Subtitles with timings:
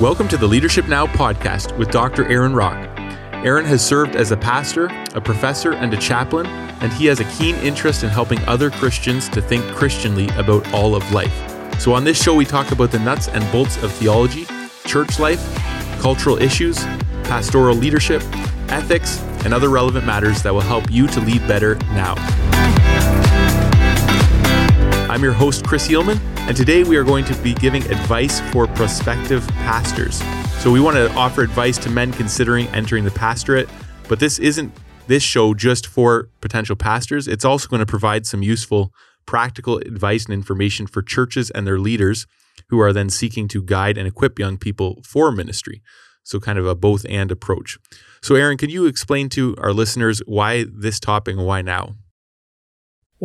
[0.00, 2.26] Welcome to the Leadership Now podcast with Dr.
[2.26, 2.74] Aaron Rock.
[3.44, 7.24] Aaron has served as a pastor, a professor, and a chaplain, and he has a
[7.36, 11.32] keen interest in helping other Christians to think Christianly about all of life.
[11.80, 14.48] So, on this show, we talk about the nuts and bolts of theology,
[14.84, 15.40] church life,
[16.00, 16.76] cultural issues,
[17.22, 18.20] pastoral leadership,
[18.70, 22.14] ethics, and other relevant matters that will help you to lead better now.
[25.08, 28.66] I'm your host, Chris Eelman, and today we are going to be giving advice for
[28.66, 30.22] prospective pastors.
[30.62, 33.68] So, we want to offer advice to men considering entering the pastorate,
[34.08, 34.72] but this isn't
[35.06, 37.28] this show just for potential pastors.
[37.28, 38.92] It's also going to provide some useful
[39.26, 42.26] practical advice and information for churches and their leaders
[42.68, 45.82] who are then seeking to guide and equip young people for ministry.
[46.24, 47.78] So, kind of a both and approach.
[48.22, 51.94] So, Aaron, can you explain to our listeners why this topic and why now?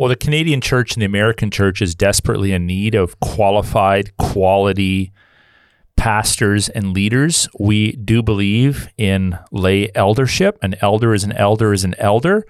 [0.00, 5.12] Well, the Canadian church and the American church is desperately in need of qualified, quality
[5.94, 7.50] pastors and leaders.
[7.58, 10.58] We do believe in lay eldership.
[10.62, 12.46] An elder is an elder is an elder.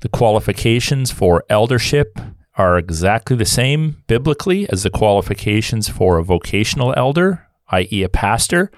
[0.00, 2.20] The qualifications for eldership
[2.58, 8.70] are exactly the same biblically as the qualifications for a vocational elder, i.e., a pastor.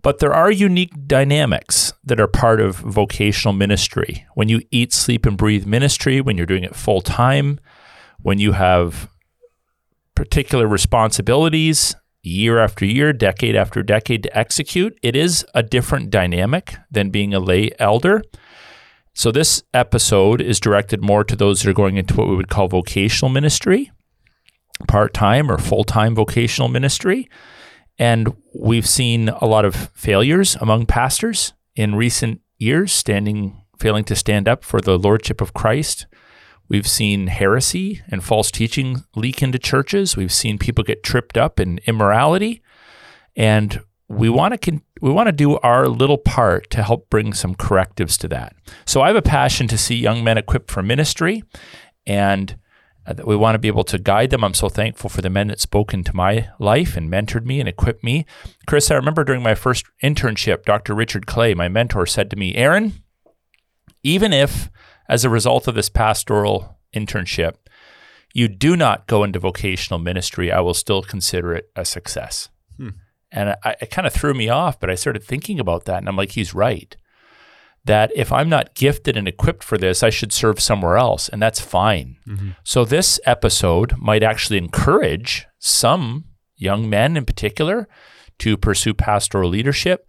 [0.00, 4.26] But there are unique dynamics that are part of vocational ministry.
[4.34, 7.58] When you eat, sleep, and breathe ministry, when you're doing it full time,
[8.20, 9.08] when you have
[10.14, 16.76] particular responsibilities year after year, decade after decade to execute, it is a different dynamic
[16.90, 18.22] than being a lay elder.
[19.14, 22.48] So, this episode is directed more to those that are going into what we would
[22.48, 23.92] call vocational ministry,
[24.88, 27.28] part time or full time vocational ministry.
[27.96, 34.16] And we've seen a lot of failures among pastors in recent years, standing failing to
[34.16, 36.06] stand up for the lordship of Christ.
[36.68, 40.16] We've seen heresy and false teaching leak into churches.
[40.16, 42.62] We've seen people get tripped up in immorality,
[43.36, 47.34] and we want to con- we want to do our little part to help bring
[47.34, 48.54] some correctives to that.
[48.86, 51.42] So I have a passion to see young men equipped for ministry,
[52.06, 52.56] and
[53.06, 54.42] that we want to be able to guide them.
[54.42, 57.68] I'm so thankful for the men that spoke into my life and mentored me and
[57.68, 58.24] equipped me.
[58.66, 60.94] Chris, I remember during my first internship, Dr.
[60.94, 62.94] Richard Clay, my mentor, said to me, Aaron,
[64.02, 64.70] even if
[65.08, 67.54] as a result of this pastoral internship,
[68.32, 72.48] you do not go into vocational ministry, I will still consider it a success.
[72.76, 72.90] Hmm.
[73.30, 76.08] And I, it kind of threw me off, but I started thinking about that and
[76.08, 76.96] I'm like, he's right
[77.84, 81.40] that if I'm not gifted and equipped for this, I should serve somewhere else, and
[81.40, 82.16] that's fine.
[82.26, 82.50] Mm-hmm.
[82.62, 86.24] So, this episode might actually encourage some
[86.56, 87.88] young men in particular
[88.38, 90.08] to pursue pastoral leadership.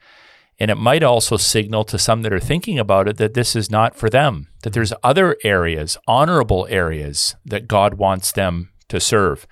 [0.58, 3.70] And it might also signal to some that are thinking about it that this is
[3.70, 9.46] not for them, that there's other areas, honorable areas that God wants them to serve.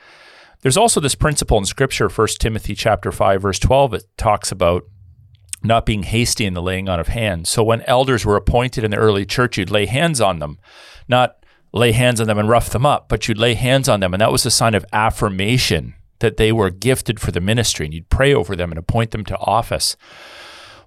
[0.62, 4.84] There's also this principle in scripture, 1 Timothy chapter 5 verse 12 it talks about
[5.64, 7.50] not being hasty in the laying on of hands.
[7.50, 10.60] So when elders were appointed in the early church, you'd lay hands on them,
[11.08, 11.38] not
[11.72, 14.14] lay hands on them and rough them up, but you'd lay hands on them.
[14.14, 17.86] And that was a sign of affirmation that they were gifted for the ministry.
[17.86, 19.96] And you'd pray over them and appoint them to office.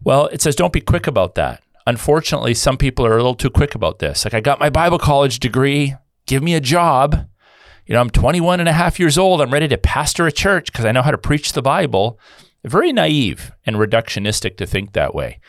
[0.05, 1.63] Well, it says, don't be quick about that.
[1.87, 4.25] Unfortunately, some people are a little too quick about this.
[4.25, 5.95] Like, I got my Bible college degree,
[6.27, 7.29] give me a job.
[7.87, 9.41] You know, I'm 21 and a half years old.
[9.41, 12.19] I'm ready to pastor a church because I know how to preach the Bible
[12.67, 15.41] very naive and reductionistic to think that way.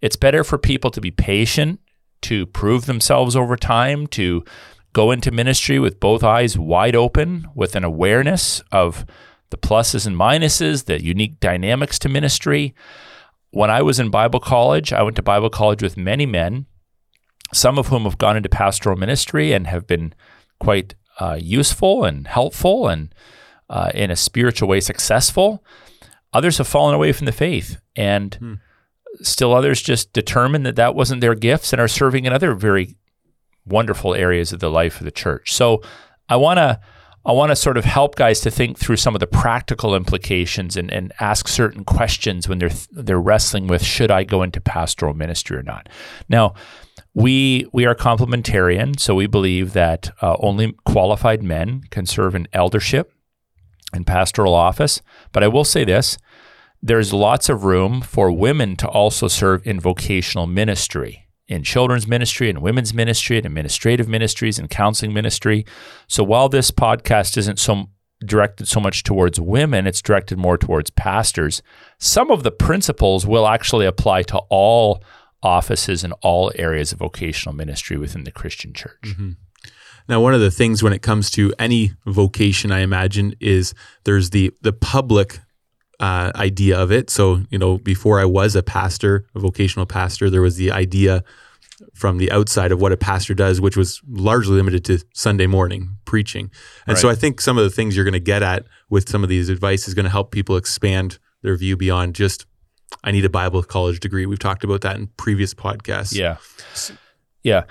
[0.00, 1.80] It's better for people to be patient,
[2.22, 4.44] to prove themselves over time, to
[4.92, 9.04] go into ministry with both eyes wide open, with an awareness of
[9.50, 12.74] the pluses and minuses, the unique dynamics to ministry.
[13.50, 16.66] When I was in Bible college, I went to Bible college with many men,
[17.52, 20.14] some of whom have gone into pastoral ministry and have been
[20.60, 23.14] quite uh, useful and helpful and
[23.70, 25.64] uh, in a spiritual way successful.
[26.32, 28.54] Others have fallen away from the faith, and hmm.
[29.22, 32.96] still others just determined that that wasn't their gifts and are serving in other very
[33.64, 35.52] wonderful areas of the life of the church.
[35.52, 35.82] So
[36.28, 36.80] I want to
[37.24, 40.76] I want to sort of help guys to think through some of the practical implications
[40.76, 45.14] and, and ask certain questions when they're they're wrestling with should I go into pastoral
[45.14, 45.88] ministry or not.
[46.28, 46.54] Now,
[47.14, 52.48] we we are complementarian, so we believe that uh, only qualified men can serve in
[52.52, 53.12] eldership
[53.92, 55.00] and pastoral office.
[55.32, 56.18] But I will say this
[56.82, 62.48] there's lots of room for women to also serve in vocational ministry, in children's ministry,
[62.48, 65.64] and women's ministry, and administrative ministries, and counseling ministry.
[66.06, 67.88] So while this podcast isn't so
[68.24, 71.62] directed so much towards women, it's directed more towards pastors.
[71.98, 75.02] Some of the principles will actually apply to all
[75.42, 79.02] offices and all areas of vocational ministry within the Christian church.
[79.04, 79.30] Mm-hmm.
[80.08, 83.74] Now, one of the things when it comes to any vocation, I imagine, is
[84.04, 85.40] there's the the public
[86.00, 87.10] uh, idea of it.
[87.10, 91.24] So, you know, before I was a pastor, a vocational pastor, there was the idea
[91.94, 95.96] from the outside of what a pastor does, which was largely limited to Sunday morning
[96.04, 96.50] preaching.
[96.86, 96.98] And right.
[96.98, 99.28] so I think some of the things you're going to get at with some of
[99.28, 102.46] these advice is going to help people expand their view beyond just,
[103.04, 104.26] I need a Bible college degree.
[104.26, 106.16] We've talked about that in previous podcasts.
[106.16, 106.38] Yeah.
[107.48, 107.64] Yeah.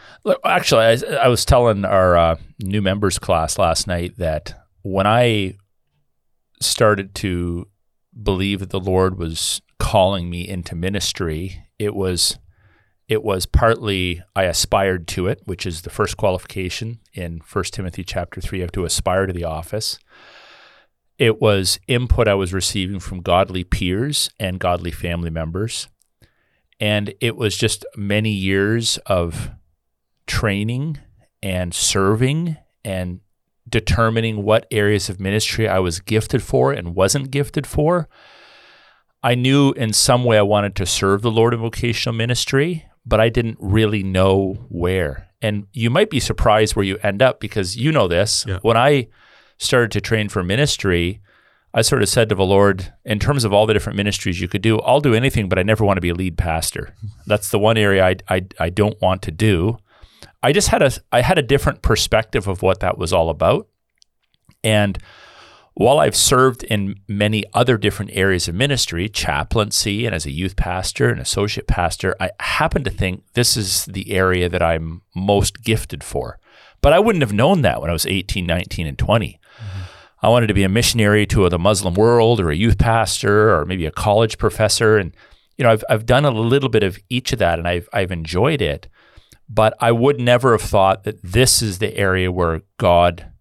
[0.44, 5.54] Actually, I, I was telling our uh, new members class last night that when I
[6.60, 7.68] started to
[8.24, 12.40] believe that the Lord was calling me into ministry, it was
[13.08, 18.04] it was partly I aspired to it, which is the first qualification in 1 Timothy
[18.04, 18.58] chapter 3.
[18.58, 20.00] You have to aspire to the office.
[21.20, 25.88] It was input I was receiving from godly peers and godly family members.
[26.80, 29.52] And it was just many years of
[30.28, 31.00] training
[31.42, 33.22] and serving and
[33.68, 38.08] determining what areas of ministry I was gifted for and wasn't gifted for.
[39.24, 43.20] I knew in some way I wanted to serve the Lord in vocational ministry, but
[43.20, 45.28] I didn't really know where.
[45.42, 48.46] And you might be surprised where you end up because you know this.
[48.48, 48.60] Yeah.
[48.62, 49.10] When I
[49.58, 51.22] started to train for ministry,
[51.74, 54.48] I sort of said to the Lord, in terms of all the different ministries you
[54.48, 56.96] could do, I'll do anything, but I never want to be a lead pastor.
[57.26, 59.78] That's the one area I, I, I don't want to do.
[60.48, 63.68] I just had a I had a different perspective of what that was all about.
[64.64, 64.98] And
[65.74, 70.56] while I've served in many other different areas of ministry, chaplaincy, and as a youth
[70.56, 75.64] pastor and associate pastor, I happen to think this is the area that I'm most
[75.64, 76.40] gifted for.
[76.80, 79.42] But I wouldn't have known that when I was 18, 19, and 20.
[79.60, 79.82] Mm-hmm.
[80.26, 83.66] I wanted to be a missionary to the Muslim world or a youth pastor or
[83.66, 84.98] maybe a college professor.
[84.98, 85.14] And,
[85.58, 88.14] you know, I've, I've done a little bit of each of that and I've, I've
[88.14, 88.88] enjoyed it.
[89.50, 93.32] But I would never have thought that this is the area where God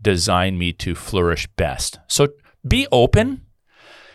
[0.00, 1.98] designed me to flourish best.
[2.06, 2.28] So
[2.66, 3.42] be open.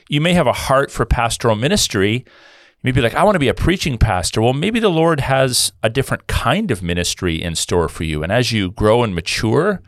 [0.10, 2.26] You may have a heart for pastoral ministry.
[2.84, 4.42] Maybe like, I want to be a preaching pastor.
[4.42, 8.22] Well, maybe the Lord has a different kind of ministry in store for you.
[8.24, 9.82] And as you grow and mature,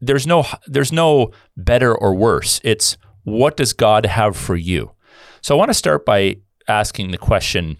[0.00, 2.60] there's no there's no better or worse.
[2.62, 4.92] It's what does God have for you?
[5.40, 6.36] So I want to start by
[6.68, 7.78] asking the question,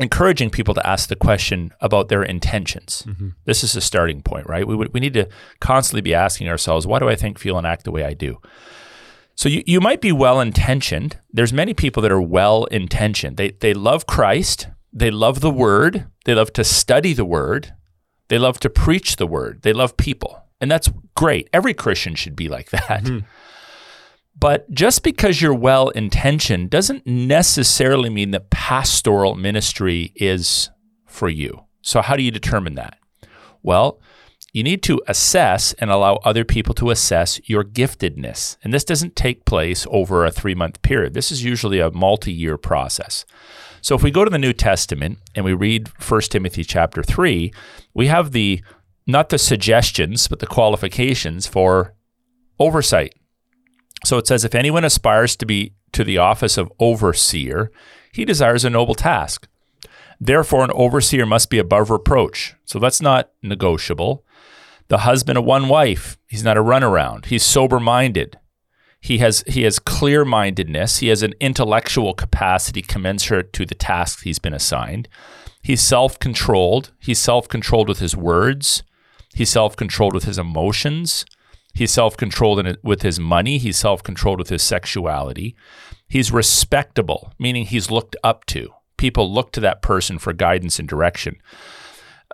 [0.00, 3.04] encouraging people to ask the question about their intentions.
[3.06, 3.28] Mm-hmm.
[3.44, 4.66] This is a starting point, right?
[4.66, 5.28] We, we need to
[5.60, 8.40] constantly be asking ourselves, why do I think, feel, and act the way I do?
[9.36, 11.18] So you, you might be well intentioned.
[11.32, 13.36] There's many people that are well intentioned.
[13.36, 17.74] They, they love Christ, they love the word, they love to study the word,
[18.28, 20.40] they love to preach the word, they love people.
[20.60, 21.50] And that's great.
[21.52, 23.04] Every Christian should be like that.
[23.04, 23.26] Mm-hmm.
[24.36, 30.70] But just because you're well intentioned doesn't necessarily mean that pastoral ministry is
[31.06, 31.64] for you.
[31.82, 32.98] So, how do you determine that?
[33.62, 34.00] Well,
[34.54, 38.56] you need to assess and allow other people to assess your giftedness.
[38.62, 41.12] And this doesn't take place over a three month period.
[41.12, 43.24] This is usually a multi year process.
[43.80, 47.52] So if we go to the New Testament and we read 1 Timothy chapter 3,
[47.92, 48.62] we have the
[49.06, 51.94] not the suggestions, but the qualifications for
[52.58, 53.14] oversight.
[54.04, 57.70] So it says, if anyone aspires to be to the office of overseer,
[58.12, 59.48] he desires a noble task.
[60.20, 62.54] Therefore, an overseer must be above reproach.
[62.64, 64.24] So that's not negotiable.
[64.88, 67.26] The husband of one wife, he's not a runaround.
[67.26, 68.38] He's sober minded.
[69.00, 70.98] He has he has clear mindedness.
[70.98, 75.08] He has an intellectual capacity commensurate to the task he's been assigned.
[75.62, 76.92] He's self controlled.
[76.98, 78.82] He's self controlled with his words.
[79.34, 81.26] He's self controlled with his emotions.
[81.74, 83.58] He's self controlled with his money.
[83.58, 85.56] He's self controlled with his sexuality.
[86.06, 88.70] He's respectable, meaning he's looked up to.
[88.96, 91.36] People look to that person for guidance and direction.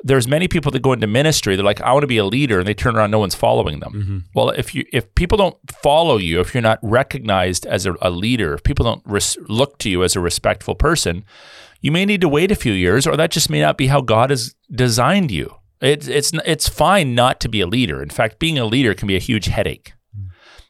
[0.02, 1.56] There's many people that go into ministry.
[1.56, 3.80] They're like, I want to be a leader, and they turn around, no one's following
[3.80, 3.92] them.
[3.92, 4.18] Mm-hmm.
[4.34, 8.10] Well, if you if people don't follow you, if you're not recognized as a, a
[8.10, 11.24] leader, if people don't res- look to you as a respectful person,
[11.80, 14.02] you may need to wait a few years, or that just may not be how
[14.02, 15.54] God has designed you.
[15.80, 18.02] It's it's it's fine not to be a leader.
[18.02, 19.94] In fact, being a leader can be a huge headache.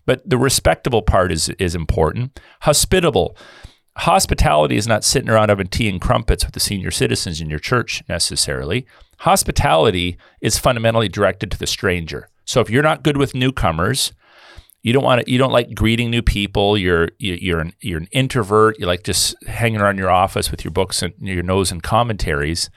[0.07, 2.39] But the respectable part is is important.
[2.63, 3.37] Hospitable.
[3.97, 7.59] Hospitality is not sitting around having tea and crumpets with the senior citizens in your
[7.59, 8.87] church necessarily.
[9.19, 12.29] Hospitality is fundamentally directed to the stranger.
[12.45, 14.13] So if you're not good with newcomers,
[14.83, 16.79] you don't want to, you don't like greeting new people.
[16.79, 18.79] You're you're an, you're an introvert.
[18.79, 22.71] You like just hanging around your office with your books and your nose and commentaries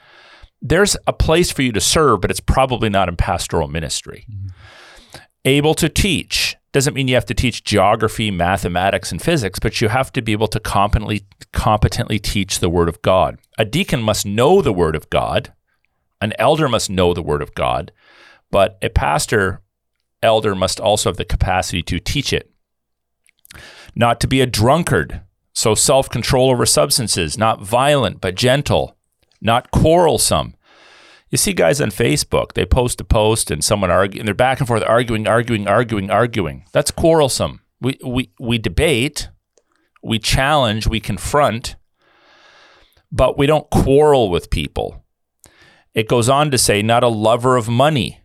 [0.63, 4.25] there's a place for you to serve, but it's probably not in pastoral ministry.
[4.31, 5.19] Mm-hmm.
[5.45, 9.89] Able to teach doesn't mean you have to teach geography, mathematics, and physics, but you
[9.89, 13.37] have to be able to competently competently teach the Word of God.
[13.59, 15.53] A deacon must know the Word of God.
[16.21, 17.91] An elder must know the Word of God,
[18.49, 19.61] but a pastor
[20.23, 22.49] elder must also have the capacity to teach it.
[23.95, 25.21] not to be a drunkard,
[25.53, 28.97] so self control over substances, not violent, but gentle,
[29.43, 30.55] not quarrelsome.
[31.29, 34.59] You see guys on Facebook, they post a post and someone argue, and they're back
[34.59, 36.65] and forth arguing, arguing, arguing, arguing.
[36.71, 37.61] That's quarrelsome.
[37.81, 39.29] We, we, we debate,
[40.01, 41.75] we challenge, we confront,
[43.11, 45.03] but we don't quarrel with people.
[45.93, 48.21] It goes on to say, not a lover of money.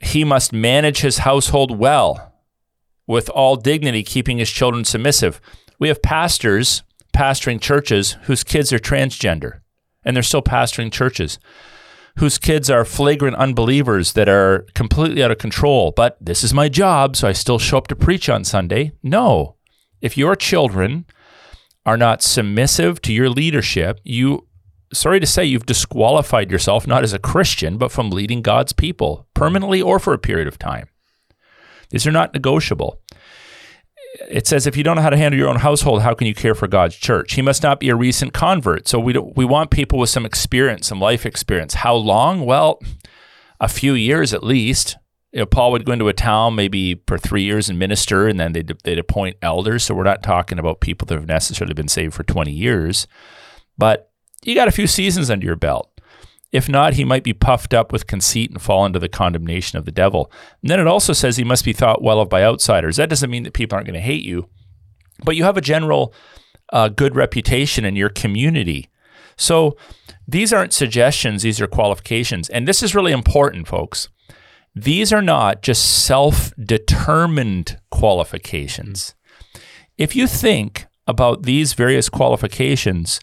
[0.00, 2.34] He must manage his household well,
[3.06, 5.40] with all dignity, keeping his children submissive.
[5.78, 6.82] We have pastors
[7.14, 9.59] pastoring churches whose kids are transgender,
[10.04, 11.38] and they're still pastoring churches,
[12.18, 15.92] whose kids are flagrant unbelievers that are completely out of control.
[15.94, 18.92] But this is my job, so I still show up to preach on Sunday.
[19.02, 19.56] No.
[20.00, 21.06] If your children
[21.86, 24.46] are not submissive to your leadership, you
[24.92, 29.26] sorry to say you've disqualified yourself not as a Christian, but from leading God's people
[29.34, 30.88] permanently or for a period of time.
[31.90, 33.00] These are not negotiable.
[34.28, 36.34] It says if you don't know how to handle your own household, how can you
[36.34, 37.34] care for God's church?
[37.34, 38.88] He must not be a recent convert.
[38.88, 41.74] So we we want people with some experience, some life experience.
[41.74, 42.44] How long?
[42.44, 42.80] Well,
[43.60, 44.96] a few years at least.
[45.32, 48.40] You know, Paul would go into a town maybe for three years and minister, and
[48.40, 49.84] then they'd, they'd appoint elders.
[49.84, 53.06] So we're not talking about people that have necessarily been saved for 20 years,
[53.78, 54.10] but
[54.42, 55.89] you got a few seasons under your belt.
[56.52, 59.84] If not, he might be puffed up with conceit and fall into the condemnation of
[59.84, 60.32] the devil.
[60.62, 62.96] And then it also says he must be thought well of by outsiders.
[62.96, 64.48] That doesn't mean that people aren't going to hate you,
[65.24, 66.12] but you have a general
[66.72, 68.88] uh, good reputation in your community.
[69.36, 69.76] So
[70.26, 72.48] these aren't suggestions, these are qualifications.
[72.48, 74.08] And this is really important, folks.
[74.74, 79.14] These are not just self determined qualifications.
[79.98, 83.20] If you think about these various qualifications,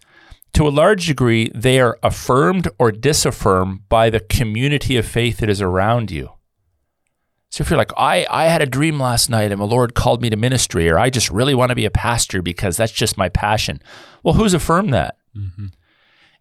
[0.58, 5.52] to a large degree, they are affirmed or disaffirmed by the community of faith that
[5.52, 6.32] is around you.
[7.52, 10.20] So if you're like, I, I had a dream last night and the Lord called
[10.20, 13.20] me to ministry, or I just really want to be a pastor because that's just
[13.20, 13.84] my passion.
[14.24, 15.18] Well, who's affirmed that?
[15.38, 15.68] Mm-hmm.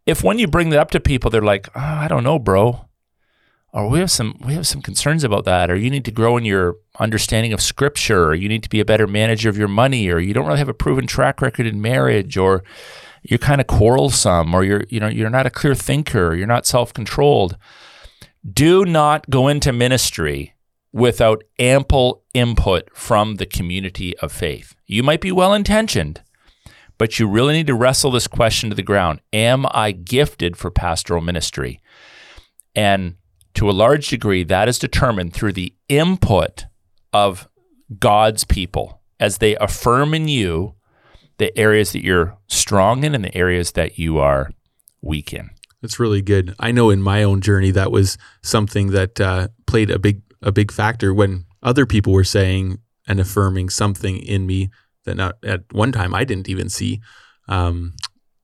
[0.07, 2.87] If when you bring that up to people, they're like, oh, I don't know, bro.
[3.75, 6.39] Or we have some we have some concerns about that, or you need to grow
[6.39, 9.69] in your understanding of scripture, or you need to be a better manager of your
[9.69, 12.65] money, or you don't really have a proven track record in marriage, or
[13.29, 16.67] you're kind of quarrelsome or you're you know you're not a clear thinker you're not
[16.67, 17.57] self-controlled
[18.53, 20.55] do not go into ministry
[20.93, 24.75] without ample input from the community of faith.
[24.87, 26.23] You might be well intentioned
[26.99, 29.21] but you really need to wrestle this question to the ground.
[29.33, 31.81] Am i gifted for pastoral ministry?
[32.75, 33.17] And
[33.55, 36.67] to a large degree that is determined through the input
[37.13, 37.49] of
[37.99, 40.76] god's people as they affirm in you
[41.39, 44.51] the areas that you're strong in and the areas that you are
[45.03, 45.51] weak in.
[45.83, 46.55] That's really good.
[46.59, 50.53] I know in my own journey that was something that uh, played a big a
[50.53, 54.71] big factor when other people were saying and affirming something in me
[55.05, 57.01] that not at one time I didn't even see.
[57.49, 57.95] Um,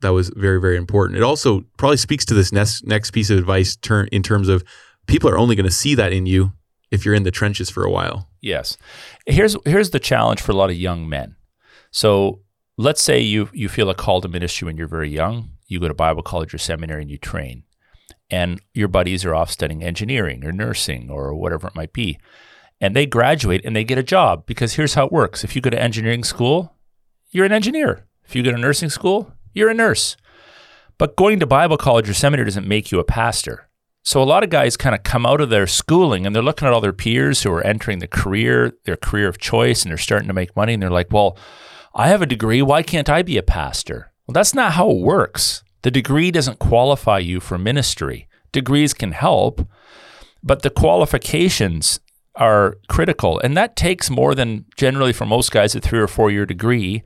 [0.01, 1.17] that was very very important.
[1.17, 4.63] It also probably speaks to this next next piece of advice turn in terms of
[5.07, 6.53] people are only going to see that in you
[6.91, 8.29] if you're in the trenches for a while.
[8.41, 8.77] Yes.
[9.27, 11.37] Here's here's the challenge for a lot of young men.
[11.91, 12.41] So
[12.83, 15.51] let's say you you feel a call to ministry when you're very young.
[15.67, 17.63] You go to Bible college or seminary and you train,
[18.31, 22.19] and your buddies are off studying engineering or nursing or whatever it might be,
[22.81, 25.63] and they graduate and they get a job because here's how it works: if you
[25.63, 26.77] go to engineering school,
[27.31, 28.07] you're an engineer.
[28.25, 30.17] If you go to nursing school, you're a nurse.
[30.99, 33.69] But going to Bible college or seminary doesn't make you a pastor.
[34.05, 36.67] So a lot of guys kind of come out of their schooling and they're looking
[36.67, 39.99] at all their peers who are entering the career, their career of choice, and they're
[39.99, 41.39] starting to make money, and they're like, well
[41.95, 42.63] I have a degree.
[42.63, 44.13] Why can't I be a pastor?
[44.27, 45.63] Well, that's not how it works.
[45.83, 48.29] The degree doesn't qualify you for ministry.
[48.53, 49.67] Degrees can help,
[50.43, 52.01] but the qualifications
[52.37, 53.39] are critical.
[53.41, 57.03] And that takes more than generally for most guys a three or four year degree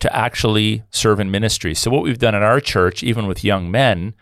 [0.00, 1.74] to actually serve in ministry.
[1.74, 4.14] So, what we've done in our church, even with young men,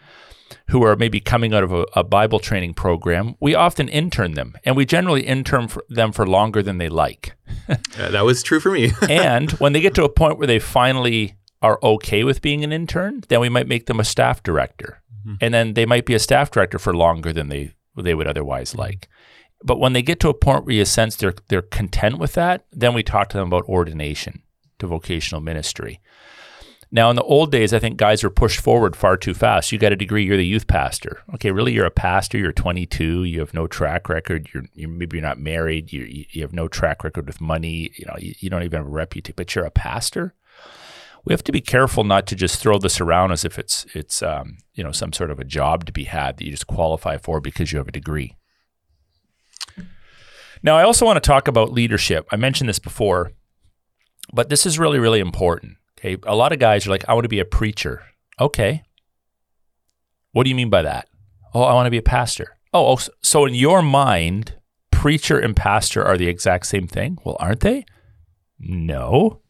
[0.69, 4.55] who are maybe coming out of a, a, Bible training program, we often intern them,
[4.65, 7.35] and we generally intern for them for longer than they like.
[7.69, 8.93] yeah, that was true for me.
[9.09, 12.73] and when they get to a point where they finally are okay with being an
[12.73, 15.37] intern, then we might make them a staff director, mm-hmm.
[15.41, 18.71] and then they might be a staff director for longer than they they would otherwise
[18.71, 18.81] mm-hmm.
[18.81, 19.09] like.
[19.65, 22.67] But when they get to a point where you sense they're they're content with that,
[22.73, 24.43] then we talk to them about ordination
[24.79, 26.01] to vocational ministry.
[26.95, 29.73] Now, in the old days, I think guys were pushed forward far too fast.
[29.73, 31.23] You got a degree, you're the youth pastor.
[31.35, 32.37] Okay, really, you're a pastor.
[32.37, 33.25] You're 22.
[33.25, 34.51] You have no track record.
[34.53, 35.91] You're, you're maybe you're not married.
[35.91, 37.91] You you have no track record with money.
[37.97, 39.35] You know, you, you don't even have a reputation.
[39.37, 40.35] But you're a pastor.
[41.25, 44.23] We have to be careful not to just throw this around as if it's it's
[44.23, 47.17] um, you know some sort of a job to be had that you just qualify
[47.17, 48.37] for because you have a degree.
[50.63, 52.29] Now, I also want to talk about leadership.
[52.31, 53.33] I mentioned this before
[54.33, 55.77] But this is really, really important.
[56.05, 56.17] Okay.
[56.25, 58.03] A lot of guys are like, I want to be a preacher.
[58.41, 58.83] Okay.
[60.33, 61.09] What do you mean by that?
[61.55, 62.57] Oh, I want to be a pastor.
[62.73, 64.57] Oh, oh so in your mind,
[64.91, 67.19] preacher and pastor are the exact same thing?
[67.25, 67.85] Well, aren't they?
[68.59, 69.41] No.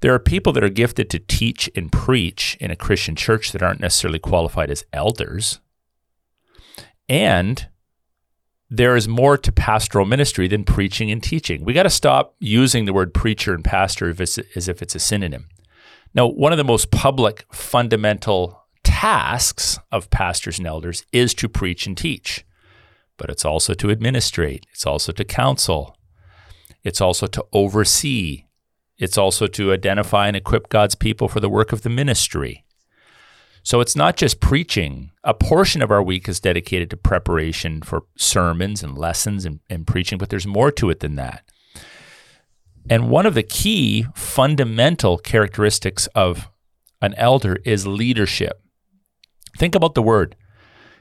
[0.00, 3.62] There are people that are gifted to teach and preach in a Christian church that
[3.62, 5.60] aren't necessarily qualified as elders.
[7.08, 7.68] And
[8.68, 11.64] there is more to pastoral ministry than preaching and teaching.
[11.64, 15.48] We got to stop using the word preacher and pastor as if it's a synonym.
[16.14, 21.86] Now, one of the most public fundamental tasks of pastors and elders is to preach
[21.86, 22.44] and teach,
[23.16, 25.96] but it's also to administrate, it's also to counsel,
[26.82, 28.46] it's also to oversee,
[28.98, 32.64] it's also to identify and equip God's people for the work of the ministry.
[33.66, 35.10] So it's not just preaching.
[35.24, 39.84] A portion of our week is dedicated to preparation for sermons and lessons and, and,
[39.84, 41.42] preaching, but there's more to it than that.
[42.88, 46.48] And one of the key fundamental characteristics of
[47.02, 48.62] an elder is leadership.
[49.58, 50.36] Think about the word.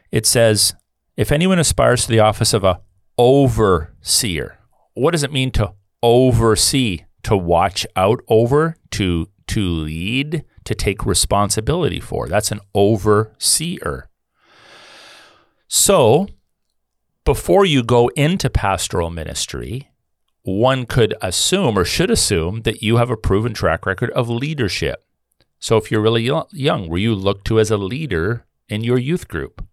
[0.09, 0.73] It says,
[1.15, 2.81] if anyone aspires to the office of a
[3.15, 4.57] overseer,
[4.95, 7.01] what does it mean to oversee?
[7.21, 12.27] To watch out over, to to lead, to take responsibility for.
[12.27, 14.09] That's an overseer.
[15.67, 16.27] So,
[17.23, 19.89] before you go into pastoral ministry,
[20.43, 25.03] one could assume or should assume that you have a proven track record of leadership.
[25.59, 29.27] So, if you're really young, were you looked to as a leader in your youth
[29.27, 29.65] group?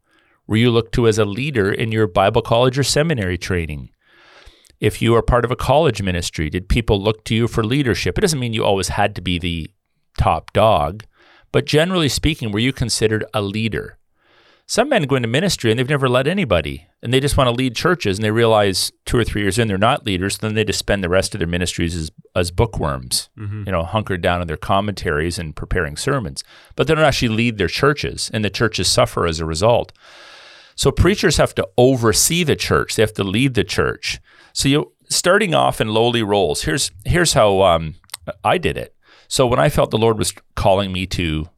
[0.47, 3.91] Were you looked to as a leader in your Bible college or seminary training?
[4.81, 8.19] If you are part of a college ministry, did people look to you for leadership?
[8.19, 9.71] It doesn't mean you always had to be the
[10.19, 11.05] top dog,
[11.53, 13.99] but generally speaking, were you considered a leader?
[14.67, 17.55] Some men go into ministry and they've never led anybody and they just want to
[17.55, 20.39] lead churches and they realize two or three years in they're not leaders.
[20.39, 23.65] Then they just spend the rest of their ministries as, as bookworms, mm-hmm.
[23.67, 26.43] you know, hunkered down in their commentaries and preparing sermons.
[26.77, 29.93] But they don't actually lead their churches and the churches suffer as a result.
[30.75, 32.97] So preachers have to oversee the church.
[32.97, 34.21] They have to lead the church.
[34.53, 36.63] So you starting off in lowly roles.
[36.63, 37.97] Here's here's how um,
[38.43, 38.97] I did it.
[39.33, 41.49] So when I felt the Lord was calling me to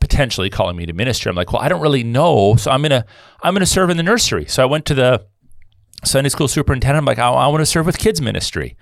[0.00, 2.56] potentially calling me to ministry, I'm like, well, I don't really know.
[2.56, 3.04] So I'm gonna
[3.42, 4.46] I'm gonna serve in the nursery.
[4.46, 5.26] So I went to the
[6.02, 6.96] Sunday school superintendent.
[6.96, 8.78] I'm like, I, I want to serve with kids ministry.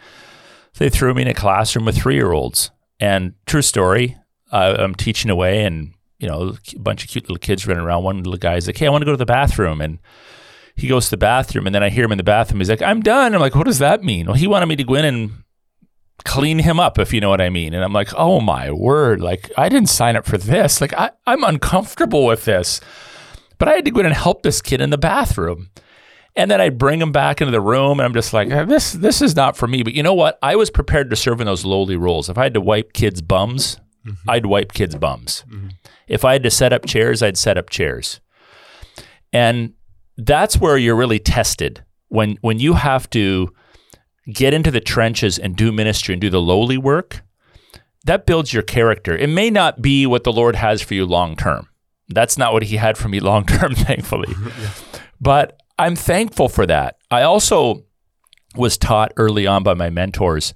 [0.78, 2.70] They threw me in a classroom with three year olds.
[3.00, 4.16] And true story,
[4.52, 8.04] I'm teaching away, and you know, a bunch of cute little kids running around.
[8.04, 9.98] One little guy's like, "Hey, I want to go to the bathroom," and
[10.76, 12.60] he goes to the bathroom, and then I hear him in the bathroom.
[12.60, 14.84] He's like, "I'm done." I'm like, "What does that mean?" Well, he wanted me to
[14.84, 15.42] go in and
[16.24, 17.74] clean him up, if you know what I mean.
[17.74, 19.20] And I'm like, "Oh my word!
[19.20, 20.80] Like, I didn't sign up for this.
[20.80, 22.80] Like, I, I'm uncomfortable with this."
[23.58, 25.70] But I had to go in and help this kid in the bathroom.
[26.34, 29.20] And then I'd bring him back into the room, and I'm just like, this this
[29.22, 29.82] is not for me.
[29.82, 30.38] But you know what?
[30.42, 32.28] I was prepared to serve in those lowly roles.
[32.28, 34.30] If I had to wipe kids' bums, mm-hmm.
[34.30, 35.44] I'd wipe kids' bums.
[35.48, 35.68] Mm-hmm.
[36.08, 38.20] If I had to set up chairs, I'd set up chairs.
[39.32, 39.74] And
[40.16, 43.52] that's where you're really tested when when you have to
[44.32, 47.22] get into the trenches and do ministry and do the lowly work.
[48.04, 49.16] That builds your character.
[49.16, 51.68] It may not be what the Lord has for you long term.
[52.08, 54.34] That's not what He had for me long term, thankfully.
[54.60, 54.70] yeah.
[55.20, 56.96] But I'm thankful for that.
[57.10, 57.84] I also
[58.56, 60.52] was taught early on by my mentors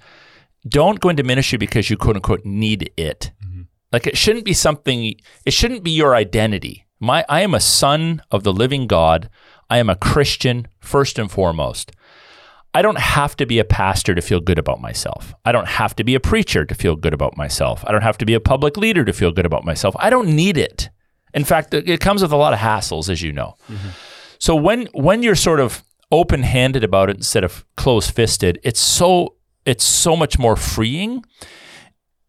[0.68, 3.30] don't go into ministry because you quote unquote need it.
[3.44, 3.62] Mm-hmm.
[3.92, 6.86] Like it shouldn't be something, it shouldn't be your identity.
[6.98, 9.28] My, I am a son of the living God.
[9.68, 11.92] I am a Christian first and foremost.
[12.76, 15.34] I don't have to be a pastor to feel good about myself.
[15.46, 17.82] I don't have to be a preacher to feel good about myself.
[17.86, 19.96] I don't have to be a public leader to feel good about myself.
[19.98, 20.90] I don't need it.
[21.32, 23.54] In fact, it comes with a lot of hassles, as you know.
[23.70, 23.88] Mm-hmm.
[24.38, 29.82] So when when you're sort of open-handed about it instead of close-fisted, it's so it's
[29.84, 31.24] so much more freeing.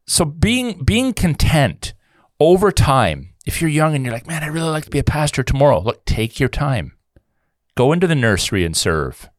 [0.06, 1.94] So being being content
[2.40, 5.04] over time if you're young and you're like, man, I'd really like to be a
[5.04, 6.94] pastor tomorrow, look, take your time.
[7.76, 9.30] Go into the nursery and serve.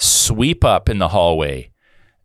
[0.00, 1.70] Sweep up in the hallway.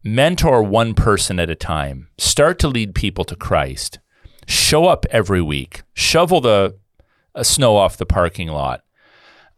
[0.02, 2.08] Mentor one person at a time.
[2.18, 4.00] Start to lead people to Christ.
[4.48, 5.84] Show up every week.
[5.94, 6.78] Shovel the
[7.36, 8.84] uh, snow off the parking lot.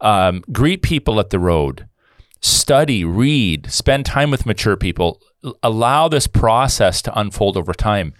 [0.00, 1.86] Um, greet people at the road.
[2.40, 5.22] Study, read, spend time with mature people.
[5.62, 8.14] Allow this process to unfold over time.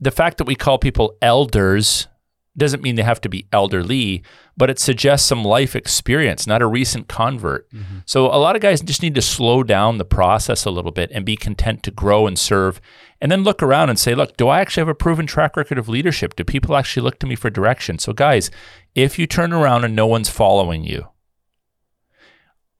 [0.00, 2.08] The fact that we call people elders
[2.56, 4.22] doesn't mean they have to be elderly,
[4.56, 7.70] but it suggests some life experience, not a recent convert.
[7.70, 7.98] Mm-hmm.
[8.06, 11.10] So a lot of guys just need to slow down the process a little bit
[11.12, 12.80] and be content to grow and serve
[13.20, 15.78] and then look around and say, look, do I actually have a proven track record
[15.78, 16.34] of leadership?
[16.34, 17.98] Do people actually look to me for direction?
[17.98, 18.50] So guys,
[18.94, 21.08] if you turn around and no one's following you,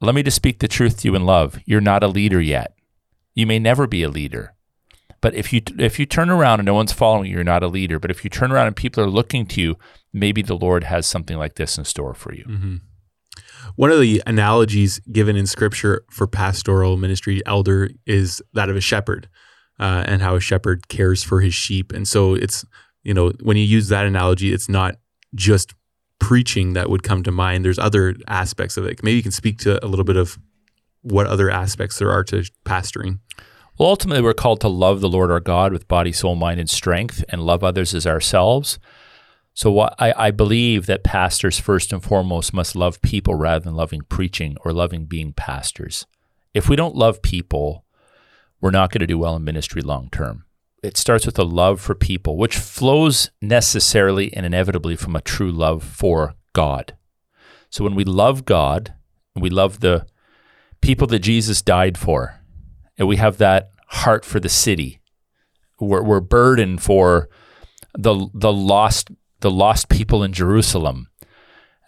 [0.01, 1.61] let me just speak the truth to you in love.
[1.67, 2.75] You're not a leader yet.
[3.35, 4.55] You may never be a leader.
[5.21, 7.69] But if you if you turn around and no one's following you, you're not a
[7.69, 7.99] leader.
[7.99, 9.77] But if you turn around and people are looking to you,
[10.13, 12.45] maybe the Lord has something like this in store for you.
[12.45, 12.77] Mm-hmm.
[13.77, 18.81] One of the analogies given in Scripture for pastoral ministry, elder, is that of a
[18.81, 19.29] shepherd,
[19.79, 21.93] uh, and how a shepherd cares for his sheep.
[21.93, 22.65] And so it's
[23.03, 24.97] you know when you use that analogy, it's not
[25.35, 25.75] just
[26.19, 27.65] preaching that would come to mind.
[27.65, 29.03] There's other aspects of it.
[29.03, 30.39] Maybe you can speak to a little bit of
[31.03, 33.21] what other aspects there are to pastoring.
[33.81, 36.69] Well, ultimately, we're called to love the Lord our God with body, soul, mind, and
[36.69, 38.79] strength, and love others as ourselves.
[39.55, 44.03] So I, I believe that pastors, first and foremost, must love people rather than loving
[44.03, 46.07] preaching or loving being pastors.
[46.53, 47.87] If we don't love people,
[48.61, 50.45] we're not going to do well in ministry long term.
[50.83, 55.51] It starts with a love for people, which flows necessarily and inevitably from a true
[55.51, 56.99] love for God.
[57.71, 58.93] So when we love God,
[59.35, 60.07] we love the
[60.83, 62.37] people that Jesus died for,
[62.99, 65.01] and we have that heart for the city.
[65.79, 67.29] We're, we're burdened for
[67.97, 71.09] the the lost the lost people in Jerusalem,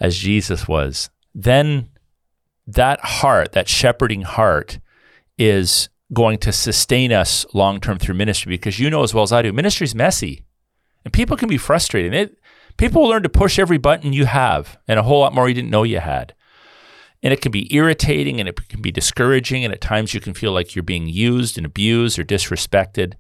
[0.01, 1.11] as Jesus was.
[1.35, 1.91] Then
[2.67, 4.79] that heart, that shepherding heart,
[5.39, 9.33] is going to sustain us long term through ministry because you know as well as
[9.33, 10.45] I do, ministry is messy,
[11.05, 12.15] and people can be frustrated.
[12.15, 12.39] It,
[12.77, 15.71] people learn to push every button you have, and a whole lot more you didn't
[15.71, 16.35] know you had.
[17.23, 19.65] And it can be irritating and it can be discouraging.
[19.65, 23.15] And at times you can feel like you're being used and abused or disrespected.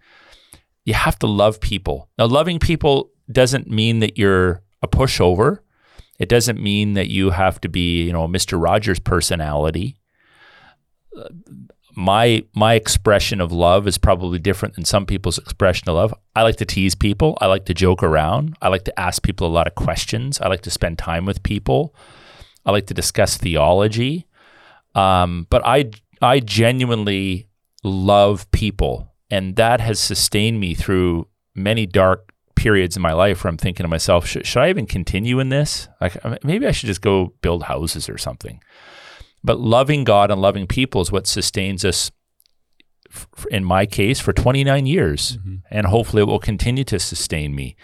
[0.85, 2.09] You have to love people.
[2.19, 5.59] Now, loving people doesn't mean that you're a pushover.
[6.19, 8.61] It doesn't mean that you have to be, you know, Mr.
[8.61, 9.97] Rogers personality.
[11.17, 11.29] Uh,
[11.95, 16.15] my my expression of love is probably different than some people's expression of love.
[16.35, 17.37] I like to tease people.
[17.41, 18.57] I like to joke around.
[18.63, 20.41] I like to ask people a lot of questions.
[20.41, 21.95] I like to spend time with people.
[22.65, 24.27] I like to discuss theology.
[24.95, 27.49] Um, but I I genuinely
[27.83, 33.51] love people, and that has sustained me through many dark periods in my life where
[33.51, 35.89] I'm thinking to myself, should, should I even continue in this?
[36.01, 38.63] Like maybe I should just go build houses or something.
[39.43, 42.13] But loving God and loving people is what sustains us.
[43.51, 45.57] in my case, for 29 years, mm-hmm.
[45.71, 47.77] and hopefully it will continue to sustain me.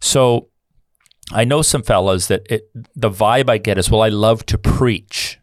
[0.00, 0.48] So
[1.32, 4.58] I know some fellas that it, the vibe I get is, well, I love to
[4.58, 5.38] preach.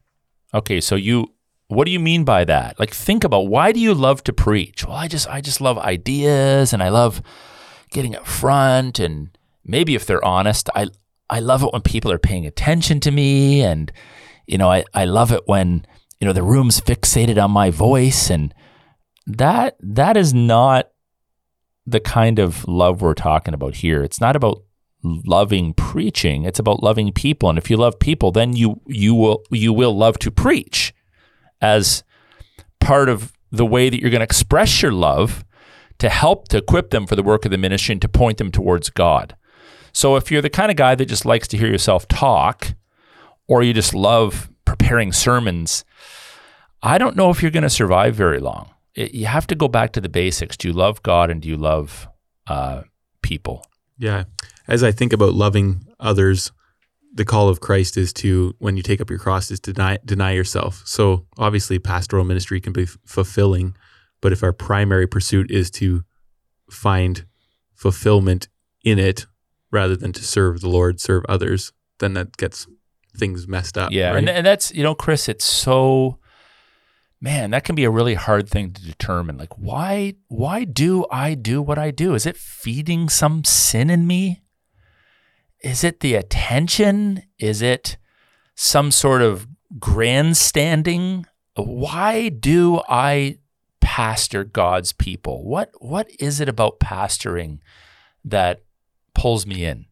[0.54, 1.34] Okay, so you,
[1.68, 2.80] what do you mean by that?
[2.80, 4.86] Like, think about why do you love to preach?
[4.86, 7.22] Well, I just, I just love ideas, and I love
[7.92, 10.88] getting up front, and maybe if they're honest, I,
[11.30, 13.92] I love it when people are paying attention to me, and
[14.48, 15.86] you know, I, I love it when
[16.20, 18.54] you know the room's fixated on my voice, and
[19.28, 20.90] that, that is not
[21.86, 24.04] the kind of love we're talking about here.
[24.04, 24.64] It's not about
[25.04, 26.44] loving preaching.
[26.44, 27.50] It's about loving people.
[27.50, 30.94] And if you love people, then you you will you will love to preach
[31.62, 32.04] as
[32.80, 35.44] part of the way that you're going to express your love
[35.98, 38.52] to help to equip them for the work of the ministry and to point them
[38.52, 39.36] towards God.
[39.92, 42.74] So if you're the kind of guy that just likes to hear yourself talk
[43.48, 45.84] or you just love preparing sermons,
[46.82, 48.70] I don't know if you're going to survive very long.
[48.96, 50.56] It, you have to go back to the basics.
[50.56, 52.08] Do you love God and do you love
[52.48, 52.84] uh,
[53.22, 53.66] people?
[53.98, 54.24] Yeah
[54.70, 56.52] as I think about loving others,
[57.14, 59.98] the call of Christ is to when you take up your cross is to deny
[60.06, 60.84] deny yourself.
[60.86, 63.76] So obviously pastoral ministry can be f- fulfilling,
[64.22, 66.04] but if our primary pursuit is to
[66.70, 67.26] find
[67.74, 68.48] fulfillment
[68.86, 69.26] in it
[69.72, 72.68] rather than to serve the Lord, serve others, then that gets
[73.18, 73.92] things messed up.
[73.92, 74.18] Yeah, right?
[74.20, 76.20] and, and that's you know, Chris, it's so
[77.20, 79.38] man, that can be a really hard thing to determine.
[79.38, 82.14] Like, why why do I do what I do?
[82.14, 84.42] Is it feeding some sin in me?
[85.62, 87.24] Is it the attention?
[87.38, 87.98] Is it
[88.56, 91.26] some sort of grandstanding?
[91.56, 93.40] Why do I
[93.82, 95.44] pastor God's people?
[95.44, 97.60] What what is it about pastoring
[98.24, 98.62] that
[99.14, 99.86] pulls me in?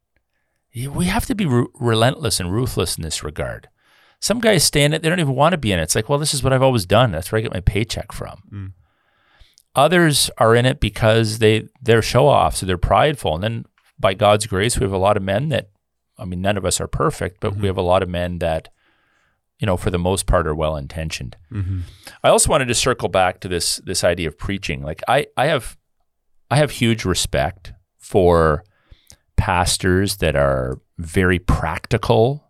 [0.74, 3.68] We have to be re- relentless and ruthless in this regard.
[4.20, 5.84] Some guys stay in it; they don't even want to be in it.
[5.84, 7.12] It's like, well, this is what I've always done.
[7.12, 8.42] That's where I get my paycheck from.
[8.52, 8.72] Mm.
[9.76, 13.66] Others are in it because they they're show offs, so they're prideful, and then
[14.00, 15.70] by God's grace, we have a lot of men that,
[16.18, 17.62] I mean, none of us are perfect, but mm-hmm.
[17.62, 18.70] we have a lot of men that,
[19.60, 21.36] you know, for the most part, are well intentioned.
[21.52, 21.82] Mm-hmm.
[22.24, 24.84] I also wanted to circle back to this this idea of preaching.
[24.84, 25.78] Like I, I have,
[26.52, 28.64] I have huge respect for
[29.36, 32.48] pastors that are very practical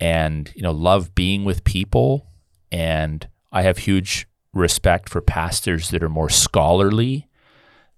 [0.00, 2.26] and you know love being with people
[2.70, 7.28] and I have huge respect for pastors that are more scholarly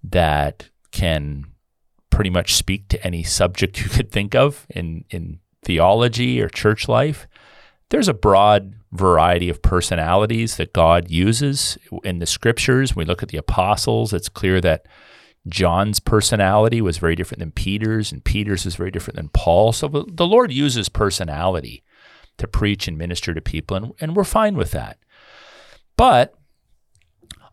[0.03, 1.45] that can
[2.19, 6.89] pretty much speak to any subject you could think of in, in theology or church
[6.89, 7.29] life.
[7.91, 12.93] There's a broad variety of personalities that God uses in the scriptures.
[12.93, 14.85] When we look at the apostles, it's clear that
[15.47, 19.71] John's personality was very different than Peter's, and Peter's was very different than Paul.
[19.71, 21.83] So the Lord uses personality
[22.37, 24.97] to preach and minister to people, and, and we're fine with that.
[25.95, 26.33] But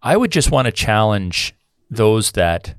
[0.02, 1.54] I would just want to challenge
[1.88, 2.74] those that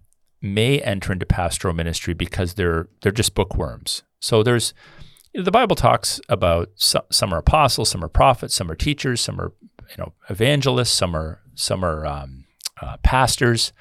[0.54, 4.04] may enter into pastoral ministry because they're they're just bookworms.
[4.20, 4.74] So there's
[5.34, 8.76] you know, the Bible talks about some, some, are apostles, some are prophets, some are
[8.76, 9.54] teachers, some are
[9.90, 12.46] you know evangelists, some are some are um,
[12.82, 13.74] uh, pastors.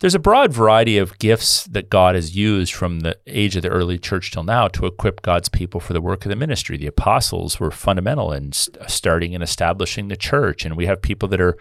[0.00, 3.68] There's a broad variety of gifts that God has used from the age of the
[3.68, 6.76] early church till now to equip God's people for the work of the ministry.
[6.76, 11.28] The apostles were fundamental in st- starting and establishing the church, and we have people
[11.30, 11.58] that are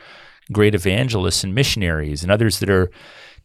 [0.52, 2.92] great evangelists and missionaries, and others that are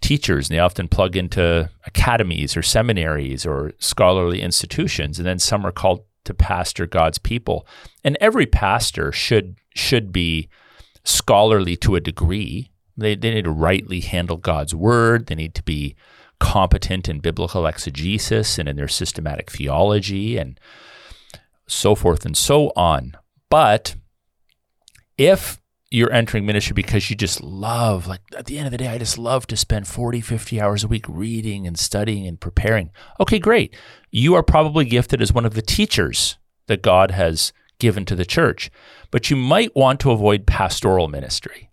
[0.02, 5.64] teachers, and they often plug into academies or seminaries or scholarly institutions, and then some
[5.64, 7.66] are called to pastor God's people.
[8.04, 10.48] And every pastor should should be
[11.04, 12.70] scholarly to a degree.
[12.96, 15.26] They, they need to rightly handle God's word.
[15.26, 15.96] They need to be
[16.38, 20.58] competent in biblical exegesis and in their systematic theology and
[21.66, 23.16] so forth and so on.
[23.48, 23.94] But
[25.16, 25.61] if
[25.92, 28.98] you're entering ministry because you just love, like at the end of the day, I
[28.98, 32.90] just love to spend 40, 50 hours a week reading and studying and preparing.
[33.20, 33.74] Okay, great.
[34.10, 38.24] You are probably gifted as one of the teachers that God has given to the
[38.24, 38.70] church,
[39.10, 41.70] but you might want to avoid pastoral ministry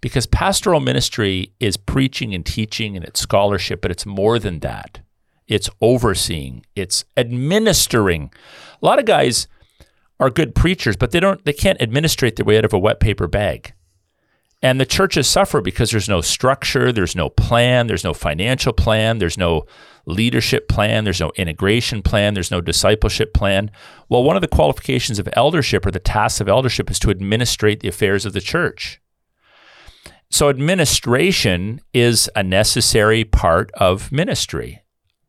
[0.00, 5.00] because pastoral ministry is preaching and teaching and it's scholarship, but it's more than that.
[5.46, 8.30] It's overseeing, it's administering.
[8.80, 9.48] A lot of guys,
[10.20, 13.00] are good preachers, but they don't they can't administrate their way out of a wet
[13.00, 13.74] paper bag.
[14.60, 19.18] And the churches suffer because there's no structure, there's no plan, there's no financial plan,
[19.18, 19.66] there's no
[20.04, 23.70] leadership plan, there's no integration plan, there's no discipleship plan.
[24.08, 27.80] Well, one of the qualifications of eldership or the tasks of eldership is to administrate
[27.80, 29.00] the affairs of the church.
[30.30, 34.82] So, administration is a necessary part of ministry.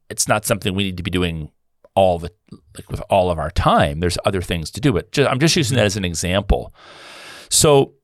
[0.10, 1.52] It's not something we need to be doing
[2.00, 2.32] all the
[2.78, 4.00] like with all of our time.
[4.00, 6.74] There's other things to do, but just, I'm just using that as an example.
[7.50, 7.96] So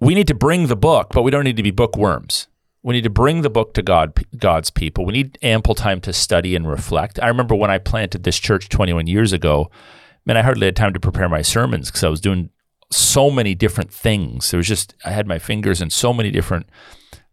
[0.00, 2.46] we need to bring the book, but we don't need to be bookworms.
[2.84, 5.04] We need to bring the book to God, God's people.
[5.04, 7.18] We need ample time to study and reflect.
[7.20, 9.72] I remember when I planted this church 21 years ago,
[10.24, 12.50] man, I hardly had time to prepare my sermons because I was doing
[12.92, 14.52] so many different things.
[14.52, 16.68] There was just I had my fingers in so many different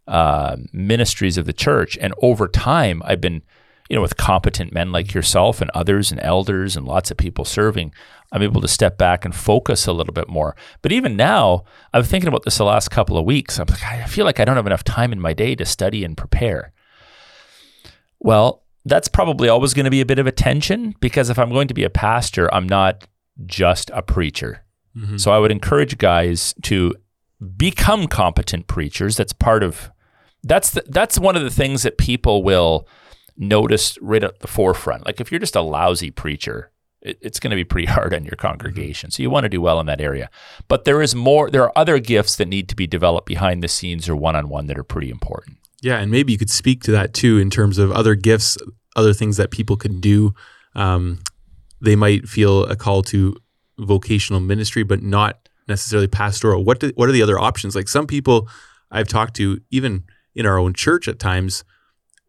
[0.08, 3.44] uh, ministries of the church, and over time, I've been
[3.90, 7.46] you know, with competent men like yourself and others and elders and lots of people
[7.46, 7.94] serving,
[8.32, 10.56] I'm able to step back and focus a little bit more.
[10.82, 13.60] But even now, I'm thinking about this the last couple of weeks.
[13.60, 16.04] I'm like, I feel like I don't have enough time in my day to study
[16.04, 16.74] and prepare.
[18.20, 21.50] Well, that's probably always going to be a bit of a tension because if I'm
[21.50, 23.08] going to be a pastor, I'm not
[23.46, 24.64] just a preacher.
[24.96, 25.18] Mm-hmm.
[25.18, 26.96] So I would encourage guys to
[27.56, 29.18] become competent preachers.
[29.18, 29.92] That's part of
[30.44, 32.88] that's the, that's one of the things that people will
[33.38, 35.06] noticed right at the forefront.
[35.06, 36.72] Like if you're just a lousy preacher,
[37.02, 39.12] it, it's going to be pretty hard on your congregation.
[39.12, 40.30] So you want to do well in that area.
[40.68, 41.50] But there is more.
[41.50, 44.50] There are other gifts that need to be developed behind the scenes or one on
[44.50, 45.58] one that are pretty important.
[45.82, 48.58] Yeah, and maybe you could speak to that too in terms of other gifts,
[48.96, 50.34] other things that people can do.
[50.74, 51.20] Um,
[51.80, 53.38] they might feel a call to
[53.78, 56.64] vocational ministry, but not necessarily pastoral.
[56.64, 57.76] What do, what are the other options?
[57.76, 58.50] Like some people
[58.90, 61.64] I've talked to, even in our own church at times,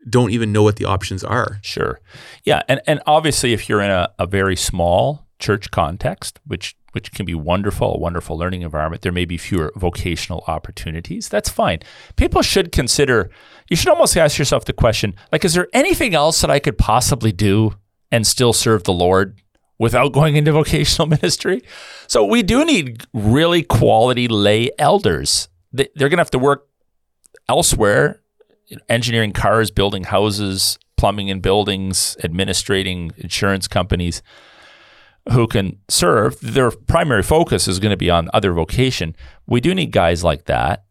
[0.08, 1.58] don't even know what the options are.
[1.62, 2.00] Sure.
[2.44, 2.62] Yeah.
[2.68, 7.26] And, and obviously, if you're in a, a very small church context, which which can
[7.26, 9.02] be wonderful, a wonderful learning environment.
[9.02, 11.28] There may be fewer vocational opportunities.
[11.28, 11.80] That's fine.
[12.16, 13.30] People should consider,
[13.68, 16.78] you should almost ask yourself the question like, is there anything else that I could
[16.78, 17.74] possibly do
[18.10, 19.40] and still serve the Lord
[19.78, 21.62] without going into vocational ministry?
[22.06, 25.48] So we do need really quality lay elders.
[25.72, 26.66] They're going to have to work
[27.48, 28.22] elsewhere
[28.88, 34.22] engineering cars, building houses, plumbing in buildings, administrating insurance companies
[35.32, 36.38] who can serve.
[36.40, 39.14] Their primary focus is going to be on other vocation.
[39.46, 40.84] We do need guys like that.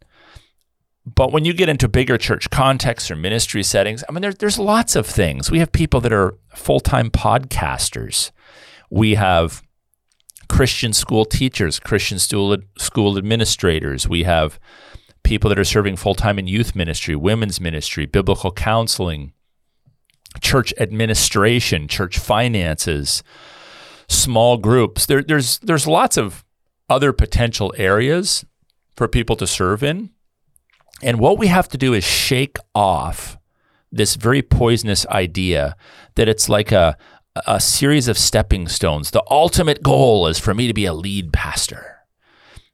[1.06, 4.60] But when you get into bigger church contexts or ministry settings, I mean, there, there's
[4.60, 5.50] lots of things.
[5.50, 8.32] We have people that are full time podcasters.
[8.90, 9.64] We have
[10.50, 14.08] Christian school teachers, Christian school, school administrators.
[14.08, 14.60] We have
[15.24, 19.34] people that are serving full time in youth ministry, women's ministry, biblical counseling,
[20.42, 23.24] church administration, church finances,
[24.08, 25.06] small groups.
[25.06, 26.44] There, there's there's lots of
[26.90, 28.46] other potential areas
[28.96, 30.12] for people to serve in.
[31.02, 33.38] And what we have to do is shake off
[33.92, 35.76] this very poisonous idea
[36.16, 36.98] that it's like a
[37.46, 39.12] a series of stepping stones.
[39.12, 41.98] The ultimate goal is for me to be a lead pastor.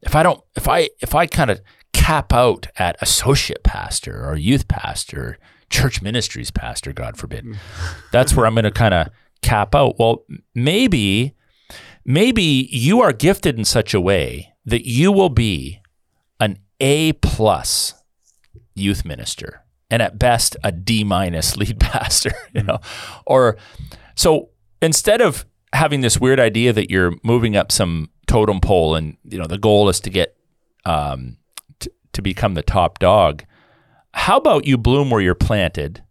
[0.01, 1.61] If I don't, if I, if I kind of
[2.03, 5.37] cap out at associate pastor or youth pastor,
[5.69, 7.45] church ministries pastor, God forbid,
[8.11, 9.07] that's where I'm going to kind of
[9.41, 9.97] cap out.
[9.97, 11.33] Well, maybe,
[12.03, 15.79] maybe you are gifted in such a way that you will be
[16.41, 17.93] an A plus
[18.75, 22.79] youth minister and at best a D minus lead pastor, you know,
[23.25, 23.55] or
[24.15, 24.49] so
[24.81, 29.37] instead of having this weird idea that you're moving up some totem pole and you
[29.37, 30.35] know the goal is to get
[30.85, 31.37] um,
[32.13, 33.43] to become the top dog,
[34.13, 36.03] how about you bloom where you're planted?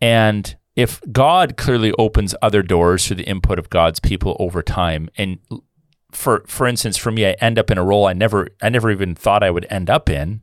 [0.00, 5.10] And if God clearly opens other doors through the input of God's people over time,
[5.16, 5.38] and
[6.12, 8.90] for for instance, for me, I end up in a role I never I never
[8.90, 10.42] even thought I would end up in.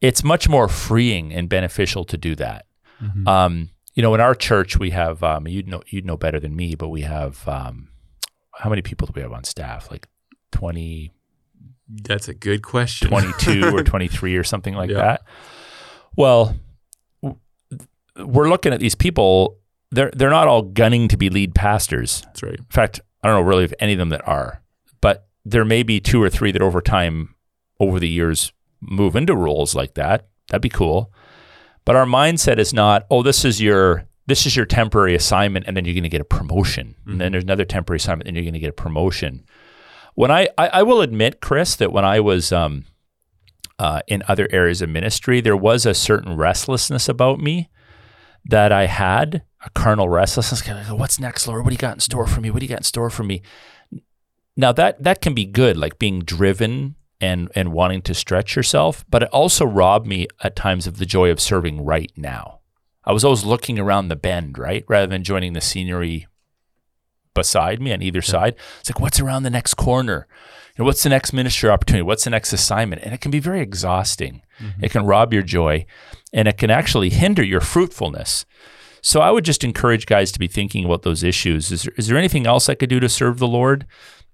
[0.00, 2.66] It's much more freeing and beneficial to do that.
[3.02, 3.28] Mm-hmm.
[3.28, 6.56] Um, you know, in our church, we have um, you'd know you'd know better than
[6.56, 7.88] me, but we have um,
[8.54, 9.90] how many people do we have on staff?
[9.90, 10.08] Like
[10.50, 11.12] twenty.
[11.88, 13.08] That's a good question.
[13.08, 14.96] Twenty-two or twenty-three or something like yeah.
[14.96, 15.22] that.
[16.16, 16.56] Well,
[18.18, 19.58] we're looking at these people.
[19.90, 22.22] They're they're not all gunning to be lead pastors.
[22.22, 22.58] That's right.
[22.58, 24.62] In fact, I don't know really if any of them that are,
[25.00, 27.34] but there may be two or three that over time,
[27.78, 30.26] over the years, move into roles like that.
[30.48, 31.12] That'd be cool.
[31.84, 35.76] But our mindset is not, oh, this is your this is your temporary assignment, and
[35.76, 37.12] then you're going to get a promotion, mm-hmm.
[37.12, 37.32] and then mm-hmm.
[37.32, 39.44] there's another temporary assignment, and you're going to get a promotion.
[40.16, 42.86] When I, I, I will admit, Chris, that when I was um,
[43.78, 47.68] uh, in other areas of ministry, there was a certain restlessness about me
[48.46, 50.66] that I had, a carnal restlessness.
[50.90, 51.64] What's next, Lord?
[51.64, 52.50] What do you got in store for me?
[52.50, 53.42] What do you got in store for me?
[54.56, 59.04] Now that that can be good, like being driven and and wanting to stretch yourself,
[59.10, 62.60] but it also robbed me at times of the joy of serving right now.
[63.04, 66.26] I was always looking around the bend, right, rather than joining the scenery
[67.36, 68.32] beside me on either yeah.
[68.32, 68.56] side.
[68.80, 70.26] It's like, what's around the next corner?
[70.76, 72.02] You know, what's the next ministry opportunity?
[72.02, 73.02] What's the next assignment?
[73.02, 74.42] And it can be very exhausting.
[74.60, 74.84] Mm-hmm.
[74.84, 75.86] It can rob your joy,
[76.32, 78.44] and it can actually hinder your fruitfulness.
[79.00, 81.70] So I would just encourage guys to be thinking about those issues.
[81.70, 83.86] Is there, is there anything else I could do to serve the Lord?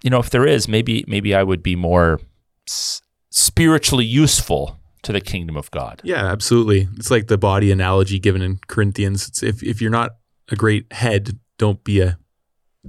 [0.02, 2.20] You know, if there is, maybe maybe I would be more
[3.30, 6.00] spiritually useful to the kingdom of God.
[6.04, 6.88] Yeah, absolutely.
[6.96, 9.28] It's like the body analogy given in Corinthians.
[9.28, 10.16] It's if if you're not
[10.48, 12.18] a great head, don't be a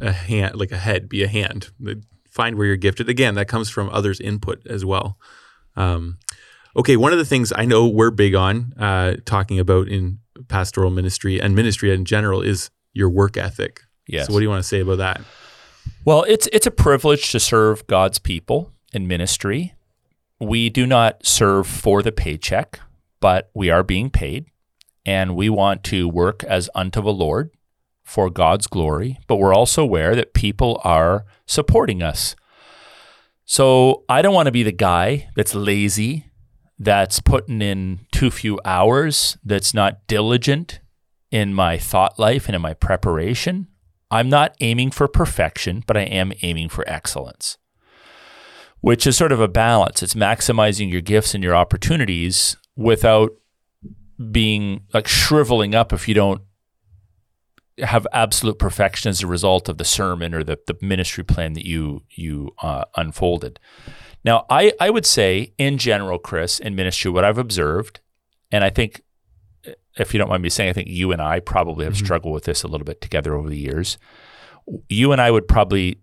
[0.01, 1.69] a hand like a head, be a hand.
[2.29, 3.09] Find where you're gifted.
[3.09, 5.17] Again, that comes from others' input as well.
[5.75, 6.17] Um,
[6.75, 10.89] okay, one of the things I know we're big on uh, talking about in pastoral
[10.89, 13.81] ministry and ministry in general is your work ethic.
[14.07, 14.27] Yes.
[14.27, 15.21] So, what do you want to say about that?
[16.05, 19.73] Well, it's it's a privilege to serve God's people in ministry.
[20.39, 22.79] We do not serve for the paycheck,
[23.19, 24.47] but we are being paid,
[25.05, 27.51] and we want to work as unto the Lord
[28.03, 32.35] for God's glory, but we're also aware that people are supporting us.
[33.45, 36.31] So I don't want to be the guy that's lazy,
[36.77, 40.79] that's putting in too few hours, that's not diligent
[41.31, 43.67] in my thought life and in my preparation.
[44.11, 47.57] I'm not aiming for perfection, but I am aiming for excellence
[48.83, 50.03] which is sort of a balance.
[50.03, 53.31] It's maximizing your gifts and your opportunities without
[54.29, 56.41] being like shriveling up if you don't
[57.79, 61.65] have absolute perfection as a result of the sermon or the, the ministry plan that
[61.65, 63.59] you you uh, unfolded.
[64.25, 67.99] Now, I, I would say in general, Chris, in ministry, what I've observed,
[68.51, 69.01] and I think
[69.97, 72.05] if you don't mind me saying, I think you and I probably have mm-hmm.
[72.05, 73.97] struggled with this a little bit together over the years.
[74.89, 75.99] You and I would probably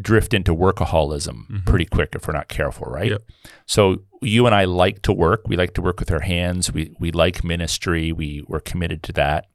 [0.00, 1.58] drift into workaholism mm-hmm.
[1.66, 3.10] pretty quick if we're not careful, right?
[3.10, 3.22] Yep.
[3.66, 5.42] So you and I like to work.
[5.46, 6.72] We like to work with our hands.
[6.72, 8.12] We we like ministry.
[8.12, 9.46] We we're committed to that.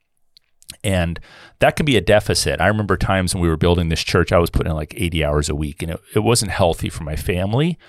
[0.85, 1.19] And
[1.59, 2.61] that can be a deficit.
[2.61, 5.25] I remember times when we were building this church, I was putting in like 80
[5.25, 7.79] hours a week and it, it wasn't healthy for my family.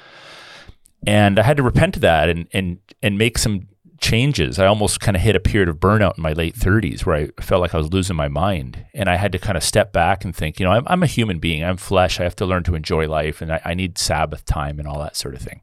[1.07, 3.69] And I had to repent of that and and and make some
[4.01, 4.59] changes.
[4.59, 7.43] I almost kind of hit a period of burnout in my late 30s where I
[7.43, 8.85] felt like I was losing my mind.
[8.95, 11.07] And I had to kind of step back and think, you know, I'm, I'm a
[11.07, 13.99] human being, I'm flesh, I have to learn to enjoy life, and I, I, need
[13.99, 15.61] Sabbath time and all that sort of thing.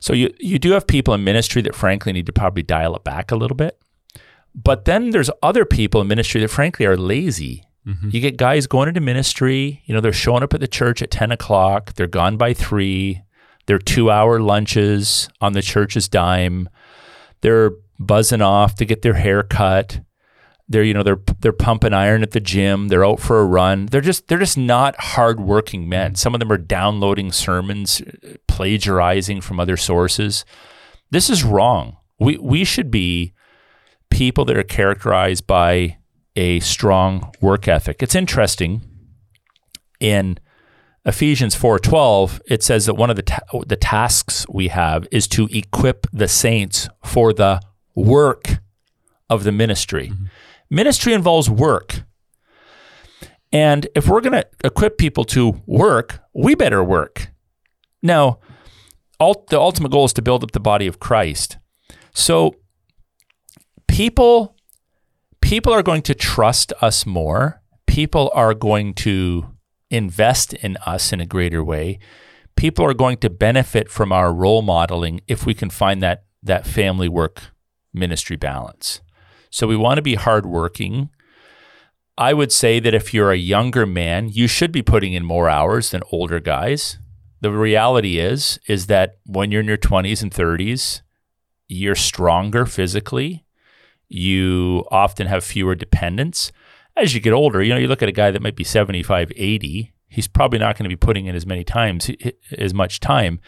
[0.00, 3.04] So you, you do have people in ministry that frankly need to probably dial it
[3.04, 3.78] back a little bit.
[4.56, 7.62] But then there's other people in ministry that frankly are lazy.
[7.86, 8.08] Mm-hmm.
[8.10, 11.10] You get guys going into ministry, you know, they're showing up at the church at
[11.10, 13.22] 10 o'clock, they're gone by three,
[13.66, 16.68] they're two hour lunches on the church's dime
[17.40, 20.00] they're buzzing off to get their hair cut.
[20.68, 22.88] They're you know they're they're pumping iron at the gym.
[22.88, 23.86] They're out for a run.
[23.86, 26.16] They're just they're just not hardworking men.
[26.16, 28.02] Some of them are downloading sermons,
[28.48, 30.44] plagiarizing from other sources.
[31.10, 31.98] This is wrong.
[32.18, 33.32] We we should be
[34.10, 35.98] people that are characterized by
[36.34, 38.02] a strong work ethic.
[38.02, 38.82] It's interesting
[40.00, 40.38] in
[41.04, 45.48] Ephesians 4:12 it says that one of the ta- the tasks we have is to
[45.52, 47.60] equip the saints for the
[47.94, 48.58] work
[49.30, 50.08] of the ministry.
[50.08, 50.24] Mm-hmm.
[50.70, 52.02] Ministry involves work.
[53.52, 57.30] And if we're going to equip people to work, we better work.
[58.02, 58.40] Now,
[59.18, 61.56] the ultimate goal is to build up the body of Christ.
[62.12, 62.56] So
[63.88, 64.56] people
[65.40, 67.62] people are going to trust us more.
[67.86, 69.54] People are going to
[69.90, 71.98] invest in us in a greater way.
[72.56, 76.66] People are going to benefit from our role modeling if we can find that that
[76.66, 77.42] family work
[77.92, 79.00] ministry balance.
[79.50, 81.10] So we want to be hardworking.
[82.18, 85.48] I would say that if you're a younger man, you should be putting in more
[85.48, 86.98] hours than older guys.
[87.40, 91.02] The reality is is that when you're in your 20s and 30s,
[91.68, 93.45] you're stronger physically.
[94.08, 96.52] You often have fewer dependents.
[96.96, 99.32] As you get older, you know, you look at a guy that might be 75,
[99.34, 102.10] 80, he's probably not going to be putting in as many times
[102.56, 103.40] as much time.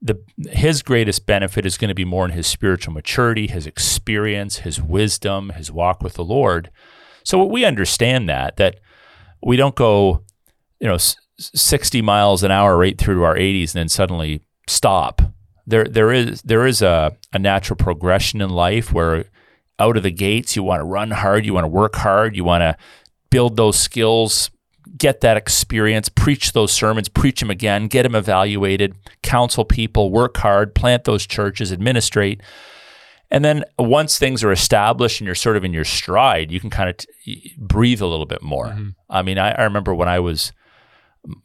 [0.00, 4.58] The his greatest benefit is going to be more in his spiritual maturity, his experience,
[4.58, 6.70] his wisdom, his walk with the Lord.
[7.24, 8.80] So we understand that that
[9.42, 10.24] we don't go,
[10.80, 10.98] you know,
[11.38, 15.22] 60 miles an hour right through to our 80s and then suddenly stop.
[15.66, 19.26] There there is there is a, a natural progression in life where
[19.78, 22.44] out of the gates you want to run hard, you want to work hard, you
[22.44, 22.76] want to
[23.30, 24.50] build those skills,
[24.96, 30.36] get that experience, preach those sermons, preach them again, get them evaluated, counsel people, work
[30.38, 32.42] hard, plant those churches, administrate.
[33.30, 36.70] And then once things are established and you're sort of in your stride, you can
[36.70, 38.66] kind of t- breathe a little bit more.
[38.66, 38.88] Mm-hmm.
[39.10, 40.52] I mean, I, I, remember when I was,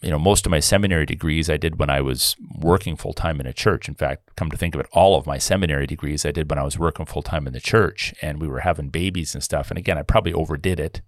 [0.01, 3.39] you know, most of my seminary degrees I did when I was working full time
[3.39, 3.87] in a church.
[3.87, 6.59] In fact, come to think of it, all of my seminary degrees I did when
[6.59, 9.69] I was working full time in the church and we were having babies and stuff.
[9.69, 11.01] And again, I probably overdid it.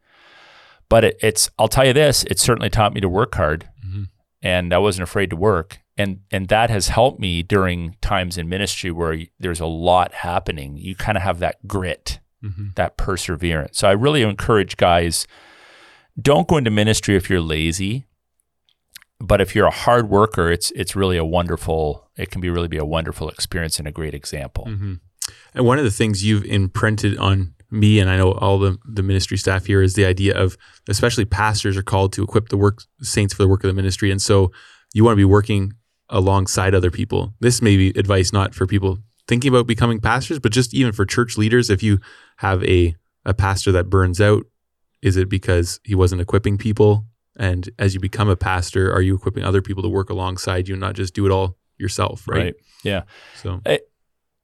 [0.89, 4.03] But it, it's, I'll tell you this, it certainly taught me to work hard mm-hmm.
[4.41, 5.79] and I wasn't afraid to work.
[5.97, 10.75] And, and that has helped me during times in ministry where there's a lot happening.
[10.77, 12.67] You kind of have that grit, mm-hmm.
[12.75, 13.79] that perseverance.
[13.79, 15.25] So I really encourage guys
[16.21, 18.05] don't go into ministry if you're lazy.
[19.19, 22.09] But if you're a hard worker, it's it's really a wonderful.
[22.17, 24.65] It can be really be a wonderful experience and a great example.
[24.67, 24.93] Mm-hmm.
[25.53, 29.03] And one of the things you've imprinted on me and I know all the, the
[29.03, 30.57] ministry staff here is the idea of
[30.87, 34.11] especially pastors are called to equip the work saints for the work of the ministry.
[34.11, 34.51] And so
[34.93, 35.73] you want to be working
[36.09, 37.33] alongside other people.
[37.39, 41.05] This may be advice not for people thinking about becoming pastors, but just even for
[41.05, 41.69] church leaders.
[41.69, 41.99] If you
[42.37, 42.95] have a,
[43.25, 44.45] a pastor that burns out,
[45.01, 47.05] is it because he wasn't equipping people?
[47.37, 50.75] And as you become a pastor, are you equipping other people to work alongside you,
[50.75, 52.27] and not just do it all yourself?
[52.27, 52.37] Right.
[52.37, 52.55] right.
[52.83, 53.03] Yeah.
[53.35, 53.79] So, I,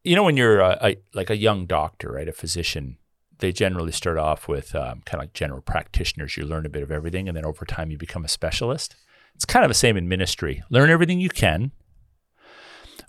[0.03, 2.97] you know, when you're a, a, like a young doctor, right, a physician,
[3.39, 6.37] they generally start off with um, kind of like general practitioners.
[6.37, 8.95] You learn a bit of everything, and then over time you become a specialist.
[9.35, 10.63] It's kind of the same in ministry.
[10.69, 11.71] Learn everything you can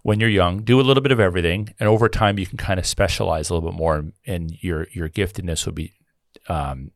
[0.03, 0.63] when you're young.
[0.63, 3.55] Do a little bit of everything, and over time you can kind of specialize a
[3.55, 5.93] little bit more, and your your giftedness will be
[6.49, 6.91] um,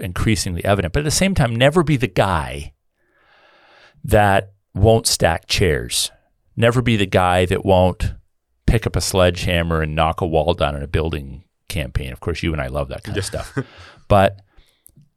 [0.00, 0.92] increasingly evident.
[0.92, 2.72] But at the same time, never be the guy
[4.04, 6.10] that won't stack chairs.
[6.56, 8.14] Never be the guy that won't
[8.66, 12.12] pick up a sledgehammer and knock a wall down in a building campaign.
[12.12, 13.56] Of course, you and I love that kind of stuff.
[14.08, 14.42] But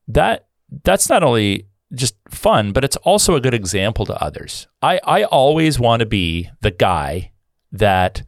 [0.08, 0.48] that
[0.84, 4.68] that's not only just fun, but it's also a good example to others.
[4.82, 7.34] I, I always want to be the guy
[7.74, 8.24] that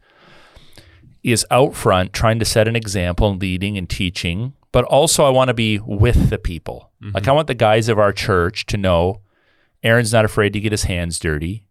[1.22, 5.30] is out front trying to set an example and leading and teaching, but also I
[5.30, 6.90] want to be with the people.
[7.02, 7.14] Mm-hmm.
[7.14, 9.22] Like I want the guys of our church to know
[9.82, 11.64] Aaron's not afraid to get his hands dirty.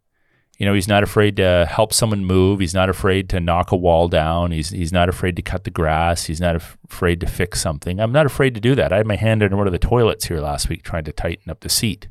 [0.57, 2.59] You know, he's not afraid to help someone move.
[2.59, 4.51] He's not afraid to knock a wall down.
[4.51, 6.25] He's he's not afraid to cut the grass.
[6.25, 7.99] He's not af- afraid to fix something.
[7.99, 8.91] I'm not afraid to do that.
[8.91, 11.51] I had my hand in one of the toilets here last week trying to tighten
[11.51, 12.07] up the seat.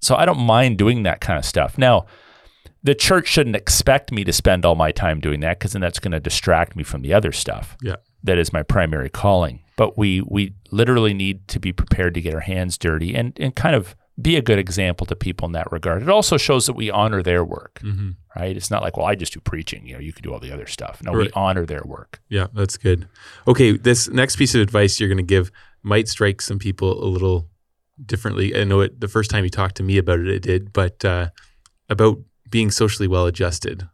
[0.00, 1.76] So I don't mind doing that kind of stuff.
[1.76, 2.06] Now,
[2.82, 5.98] the church shouldn't expect me to spend all my time doing that because then that's
[5.98, 7.76] going to distract me from the other stuff.
[7.82, 7.96] Yeah.
[8.22, 9.60] That is my primary calling.
[9.76, 13.54] But we we literally need to be prepared to get our hands dirty and and
[13.54, 16.02] kind of be a good example to people in that regard.
[16.02, 18.10] It also shows that we honor their work, mm-hmm.
[18.36, 18.56] right?
[18.56, 19.86] It's not like, well, I just do preaching.
[19.86, 21.00] You know, you can do all the other stuff.
[21.04, 21.26] No, right.
[21.26, 22.20] we honor their work.
[22.28, 23.08] Yeah, that's good.
[23.46, 25.52] Okay, this next piece of advice you're going to give
[25.82, 27.48] might strike some people a little
[28.04, 28.56] differently.
[28.56, 31.04] I know it the first time you talked to me about it, it did, but
[31.04, 31.28] uh,
[31.88, 32.18] about
[32.50, 33.88] being socially well adjusted.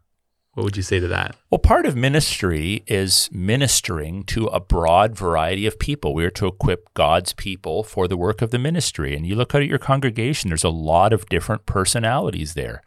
[0.55, 1.35] What would you say to that?
[1.49, 6.13] Well, part of ministry is ministering to a broad variety of people.
[6.13, 9.13] We are to equip God's people for the work of the ministry.
[9.17, 12.81] And you look at your congregation, there's a lot of different personalities there.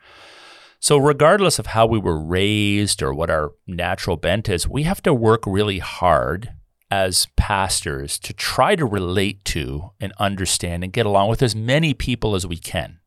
[0.81, 5.03] So, regardless of how we were raised or what our natural bent is, we have
[5.03, 6.55] to work really hard
[6.91, 11.93] as pastors to try to relate to and understand and get along with as many
[11.93, 13.01] people as we can.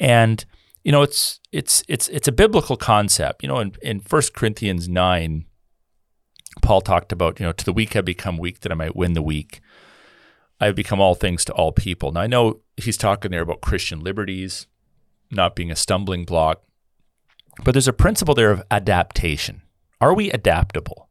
[0.00, 0.46] And
[0.84, 3.42] you know, it's it's it's it's a biblical concept.
[3.42, 5.46] You know, in in 1 Corinthians 9
[6.62, 9.14] Paul talked about, you know, to the weak I become weak that I might win
[9.14, 9.60] the weak.
[10.60, 12.12] I have become all things to all people.
[12.12, 14.66] Now I know he's talking there about Christian liberties
[15.30, 16.62] not being a stumbling block,
[17.64, 19.62] but there's a principle there of adaptation.
[20.00, 21.08] Are we adaptable?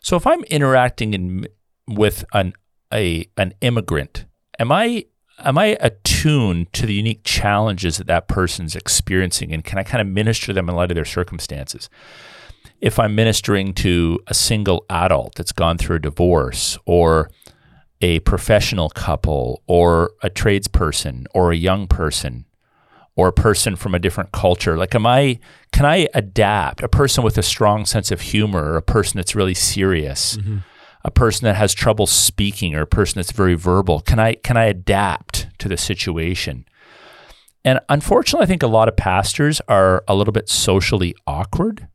[0.00, 1.46] So if I'm interacting in,
[1.86, 2.54] with an
[2.92, 4.26] a an immigrant,
[4.58, 5.06] am I
[5.38, 10.00] am I attuned to the unique challenges that that person's experiencing, and can I kind
[10.00, 11.88] of minister them in light of their circumstances?
[12.80, 17.30] If I'm ministering to a single adult that's gone through a divorce, or
[18.00, 22.44] a professional couple, or a tradesperson, or a young person,
[23.14, 25.38] or a person from a different culture, like am I
[25.72, 26.82] can I adapt?
[26.82, 30.36] A person with a strong sense of humor, or a person that's really serious.
[30.36, 30.58] Mm-hmm
[31.06, 34.00] a person that has trouble speaking or a person that's very verbal?
[34.00, 36.66] Can I can I adapt to the situation?
[37.64, 41.88] And unfortunately, I think a lot of pastors are a little bit socially awkward.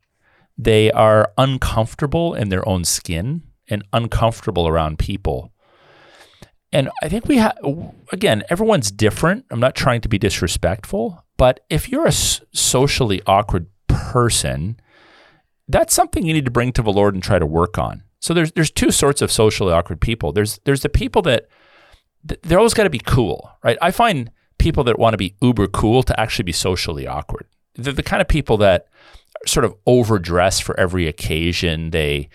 [0.56, 5.52] They are uncomfortable in their own skin and uncomfortable around people.
[6.72, 7.56] And I think we have,
[8.12, 9.44] again, everyone's different.
[9.50, 14.80] I'm not trying to be disrespectful, but if you're a socially awkward person,
[15.68, 18.04] that's something you need to bring to the Lord and try to work on.
[18.22, 20.32] So there's there's two sorts of socially awkward people.
[20.32, 21.48] There's there's the people that
[22.24, 23.76] they're always got to be cool, right?
[23.82, 27.46] I find people that want to be uber cool to actually be socially awkward.
[27.74, 28.86] They're the kind of people that
[29.44, 31.90] sort of overdress for every occasion.
[31.90, 32.28] They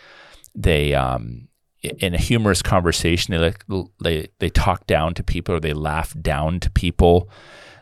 [0.53, 1.47] they um,
[1.81, 3.63] in a humorous conversation they like
[4.03, 7.29] they they talk down to people or they laugh down to people.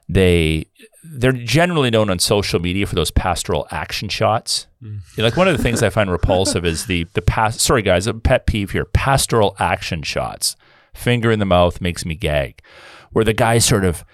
[0.07, 0.67] They
[1.03, 4.67] they're generally known on social media for those pastoral action shots.
[4.83, 4.99] Mm.
[5.17, 7.59] like one of the things I find repulsive is the the past.
[7.59, 10.55] Sorry, guys, a pet peeve here: pastoral action shots.
[10.93, 12.61] Finger in the mouth makes me gag.
[13.11, 14.05] Where the guy sort of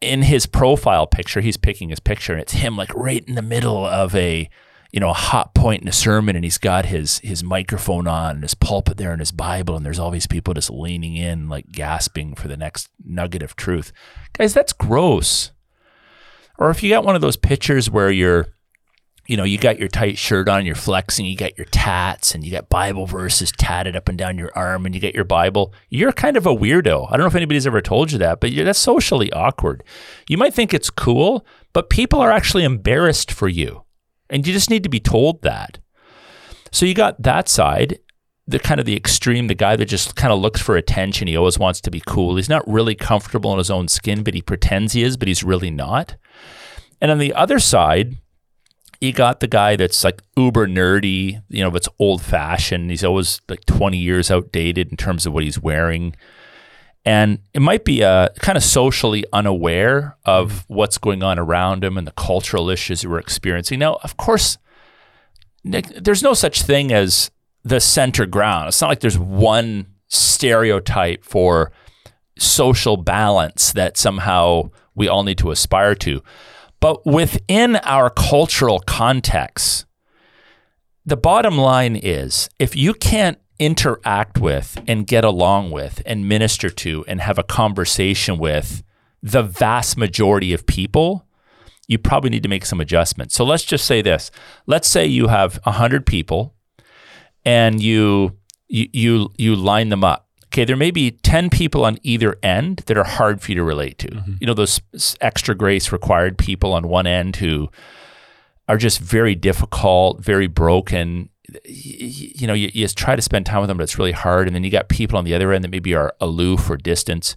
[0.00, 3.42] in his profile picture, he's picking his picture, and it's him like right in the
[3.42, 4.48] middle of a
[4.92, 8.36] you know a hot point in a sermon, and he's got his his microphone on,
[8.36, 11.48] and his pulpit there, and his Bible, and there's all these people just leaning in,
[11.48, 13.90] like gasping for the next nugget of truth.
[14.34, 15.50] Guys, that's gross.
[16.58, 18.48] Or if you got one of those pictures where you're,
[19.26, 22.44] you know, you got your tight shirt on, you're flexing, you got your tats, and
[22.44, 25.72] you got Bible verses tatted up and down your arm, and you get your Bible,
[25.88, 27.06] you're kind of a weirdo.
[27.08, 29.82] I don't know if anybody's ever told you that, but that's socially awkward.
[30.28, 33.81] You might think it's cool, but people are actually embarrassed for you.
[34.32, 35.78] And you just need to be told that.
[36.72, 37.98] So you got that side
[38.46, 41.28] the kind of the extreme, the guy that just kind of looks for attention.
[41.28, 42.36] He always wants to be cool.
[42.36, 45.44] He's not really comfortable in his own skin, but he pretends he is, but he's
[45.44, 46.16] really not.
[47.00, 48.16] And on the other side,
[49.00, 52.90] you got the guy that's like uber nerdy, you know, that's old fashioned.
[52.90, 56.14] He's always like 20 years outdated in terms of what he's wearing.
[57.04, 60.74] And it might be uh, kind of socially unaware of mm-hmm.
[60.74, 63.80] what's going on around him and the cultural issues we're experiencing.
[63.80, 64.58] Now, of course,
[65.64, 67.30] Nick, there's no such thing as
[67.64, 68.68] the center ground.
[68.68, 71.72] It's not like there's one stereotype for
[72.38, 76.22] social balance that somehow we all need to aspire to.
[76.80, 79.86] But within our cultural context,
[81.06, 86.70] the bottom line is if you can't interact with and get along with and minister
[86.70, 88.82] to and have a conversation with
[89.22, 91.26] the vast majority of people,
[91.86, 93.34] you probably need to make some adjustments.
[93.34, 94.30] So let's just say this.
[94.66, 96.54] Let's say you have 100 people
[97.44, 98.36] and you
[98.68, 100.28] you you, you line them up.
[100.46, 103.64] Okay, there may be 10 people on either end that are hard for you to
[103.64, 104.08] relate to.
[104.08, 104.34] Mm-hmm.
[104.40, 104.80] You know, those
[105.20, 107.70] extra grace required people on one end who
[108.68, 111.30] are just very difficult, very broken.
[111.64, 114.46] You, know, you, you, just try to spend time with them, but it's really hard.
[114.46, 117.34] And then you got people on the other end that maybe are aloof or distant.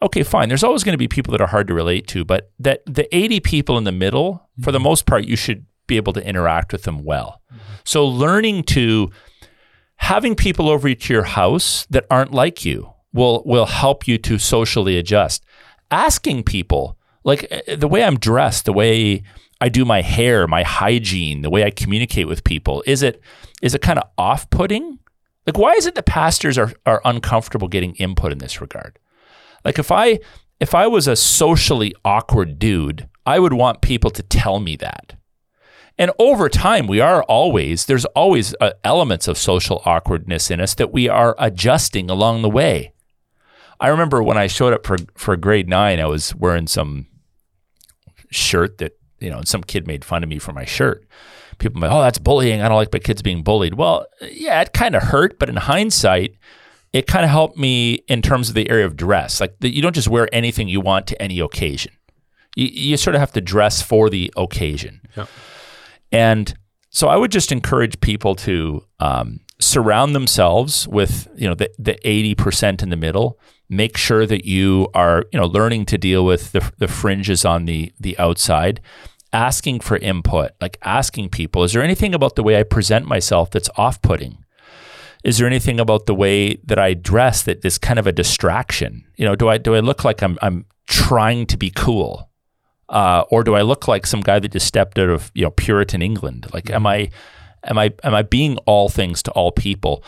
[0.00, 0.48] Okay, fine.
[0.48, 3.14] There's always going to be people that are hard to relate to, but that the
[3.14, 4.62] 80 people in the middle, mm-hmm.
[4.62, 4.84] for the mm-hmm.
[4.84, 7.40] most part, you should be able to interact with them well.
[7.52, 7.60] Mm-hmm.
[7.84, 9.10] So learning to
[9.96, 14.38] having people over to your house that aren't like you will will help you to
[14.38, 15.44] socially adjust.
[15.90, 19.22] Asking people like eh, the way I'm dressed, the way
[19.62, 23.22] I do my hair, my hygiene, the way I communicate with people, is it
[23.62, 24.98] is it kind of off-putting?
[25.46, 28.98] Like why is it that pastors are are uncomfortable getting input in this regard?
[29.64, 30.18] Like if I
[30.58, 35.14] if I was a socially awkward dude, I would want people to tell me that.
[35.96, 40.74] And over time, we are always, there's always uh, elements of social awkwardness in us
[40.74, 42.94] that we are adjusting along the way.
[43.78, 47.06] I remember when I showed up for, for grade nine, I was wearing some
[48.30, 51.06] shirt that you know, and some kid made fun of me for my shirt.
[51.58, 52.60] People like, oh, that's bullying.
[52.60, 53.74] I don't like my kids being bullied.
[53.74, 56.34] Well, yeah, it kind of hurt, but in hindsight,
[56.92, 59.40] it kind of helped me in terms of the area of dress.
[59.40, 61.92] Like the, you don't just wear anything you want to any occasion.
[62.56, 65.00] You, you sort of have to dress for the occasion.
[65.16, 65.28] Yep.
[66.10, 66.54] And
[66.90, 71.96] so I would just encourage people to um, surround themselves with you know the the
[72.06, 73.38] eighty percent in the middle.
[73.68, 77.64] Make sure that you are you know learning to deal with the the fringes on
[77.64, 78.80] the the outside.
[79.32, 83.50] Asking for input, like asking people, is there anything about the way I present myself
[83.50, 84.44] that's off putting?
[85.24, 89.04] Is there anything about the way that I dress that is kind of a distraction?
[89.16, 92.28] You know, do I do I look like I'm I'm trying to be cool?
[92.88, 95.50] Uh, or do I look like some guy that just stepped out of you know
[95.50, 96.46] Puritan England?
[96.52, 97.10] Like, am I
[97.64, 100.04] am I am I being all things to all people?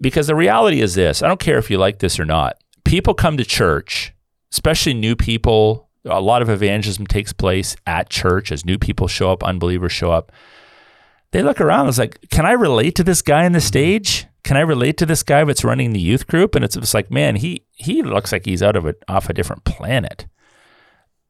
[0.00, 2.58] Because the reality is this: I don't care if you like this or not.
[2.84, 4.12] People come to church,
[4.52, 5.89] especially new people.
[6.04, 10.10] A lot of evangelism takes place at church as new people show up, unbelievers show
[10.10, 10.32] up.
[11.32, 11.88] They look around.
[11.88, 13.66] It's like, can I relate to this guy on the mm-hmm.
[13.66, 14.26] stage?
[14.42, 16.54] Can I relate to this guy that's running the youth group?
[16.54, 19.34] And it's just like, man, he he looks like he's out of it off a
[19.34, 20.26] different planet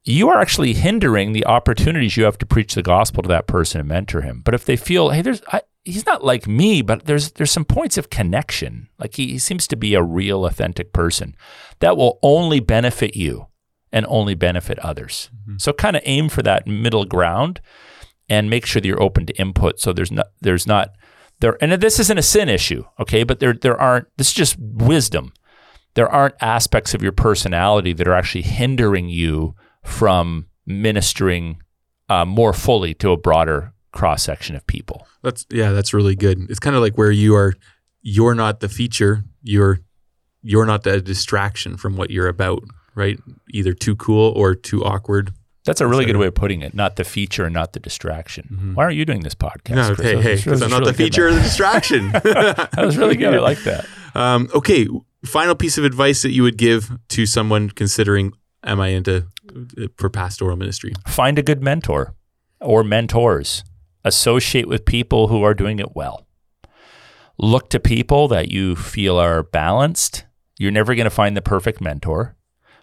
[0.05, 3.81] you are actually hindering the opportunities you have to preach the gospel to that person
[3.81, 4.41] and mentor him.
[4.45, 7.65] But if they feel, hey, there's, I, he's not like me, but there's there's some
[7.65, 8.89] points of connection.
[8.99, 11.37] Like he, he seems to be a real, authentic person
[11.81, 13.47] that will only benefit you
[13.93, 15.31] and only benefit others.
[15.43, 15.59] Mm-hmm.
[15.59, 17.61] So kind of aim for that middle ground
[18.29, 19.81] and make sure that you're open to input.
[19.81, 20.93] So there's not there's not
[21.41, 23.25] there, and this isn't a sin issue, okay?
[23.25, 24.07] But there there aren't.
[24.17, 25.33] This is just wisdom.
[25.95, 31.63] There aren't aspects of your personality that are actually hindering you from ministering
[32.09, 35.07] uh, more fully to a broader cross section of people.
[35.23, 36.49] That's yeah, that's really good.
[36.51, 37.55] It's kind of like where you are
[38.03, 39.81] you're not the feature, you're
[40.43, 42.63] you're not the distraction from what you're about,
[42.95, 43.19] right?
[43.51, 45.33] Either too cool or too awkward.
[45.65, 46.75] That's a really good way of putting it.
[46.75, 48.49] Not the feature not the distraction.
[48.51, 48.75] Mm-hmm.
[48.75, 49.75] Why aren't you doing this podcast?
[49.75, 50.07] No, Chris?
[50.07, 52.11] hey, hey, because I'm not really the feature or the distraction.
[52.13, 53.35] that was really good.
[53.35, 53.87] I like that.
[54.15, 54.89] Um, okay,
[55.25, 58.33] final piece of advice that you would give to someone considering
[58.65, 59.27] am I into
[59.97, 60.93] for pastoral ministry?
[61.07, 62.15] Find a good mentor
[62.61, 63.65] or mentors.
[64.03, 66.27] Associate with people who are doing it well.
[67.37, 70.25] Look to people that you feel are balanced.
[70.59, 72.37] You're never going to find the perfect mentor,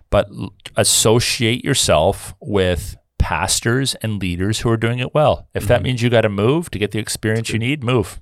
[0.09, 0.29] but
[0.75, 5.47] associate yourself with pastors and leaders who are doing it well.
[5.53, 5.67] If mm-hmm.
[5.69, 8.21] that means you got to move to get the experience you need, move.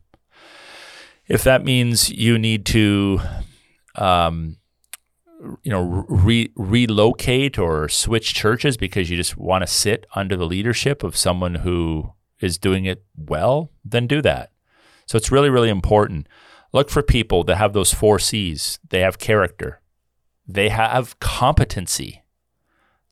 [1.27, 3.19] If that means you need to
[3.95, 4.57] um,
[5.63, 10.45] you know re- relocate or switch churches because you just want to sit under the
[10.45, 14.51] leadership of someone who is doing it well then do that
[15.05, 16.27] so it's really really important
[16.73, 19.81] look for people that have those four c's they have character
[20.47, 22.23] they have competency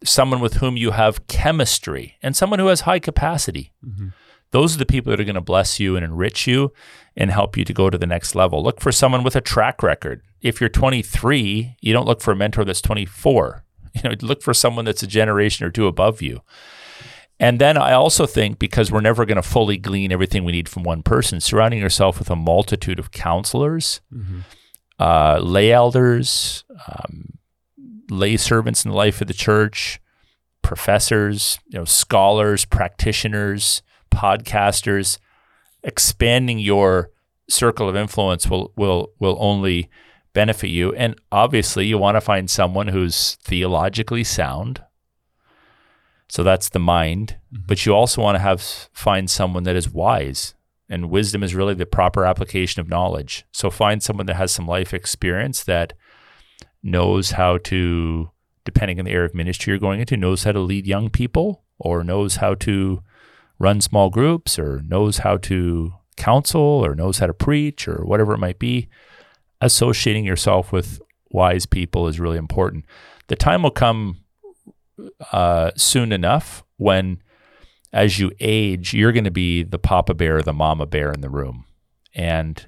[0.04, 4.10] someone with whom you have chemistry and someone who has high capacity mm-hmm.
[4.52, 6.72] those are the people that are going to bless you and enrich you
[7.16, 9.82] and help you to go to the next level look for someone with a track
[9.82, 13.64] record if you're 23, you don't look for a mentor that's 24.
[13.96, 16.42] You know, look for someone that's a generation or two above you.
[17.40, 20.68] And then I also think because we're never going to fully glean everything we need
[20.68, 24.40] from one person, surrounding yourself with a multitude of counselors, mm-hmm.
[24.98, 27.38] uh, lay elders, um,
[28.10, 30.00] lay servants in the life of the church,
[30.62, 35.20] professors, you know, scholars, practitioners, podcasters,
[35.84, 37.12] expanding your
[37.50, 39.90] circle of influence will will will only
[40.34, 40.94] benefit you.
[40.94, 44.84] And obviously, you want to find someone who's theologically sound.
[46.28, 47.38] So that's the mind.
[47.54, 47.64] Mm-hmm.
[47.68, 50.56] But you also want to have find someone that is wise.
[50.90, 53.46] And wisdom is really the proper application of knowledge.
[53.52, 55.94] So find someone that has some life experience that
[56.84, 58.30] knows how to,
[58.66, 61.64] depending on the area of ministry you're going into, knows how to lead young people
[61.80, 63.02] or knows how to
[63.58, 68.34] run small groups or knows how to counsel or knows how to preach or whatever
[68.34, 68.88] it might be
[69.62, 72.86] associating yourself with wise people is really important.
[73.28, 74.18] The time will come
[75.32, 77.22] uh, soon enough when,
[77.92, 81.30] as you age, you're going to be the papa bear, the mama bear in the
[81.30, 81.66] room,
[82.14, 82.66] and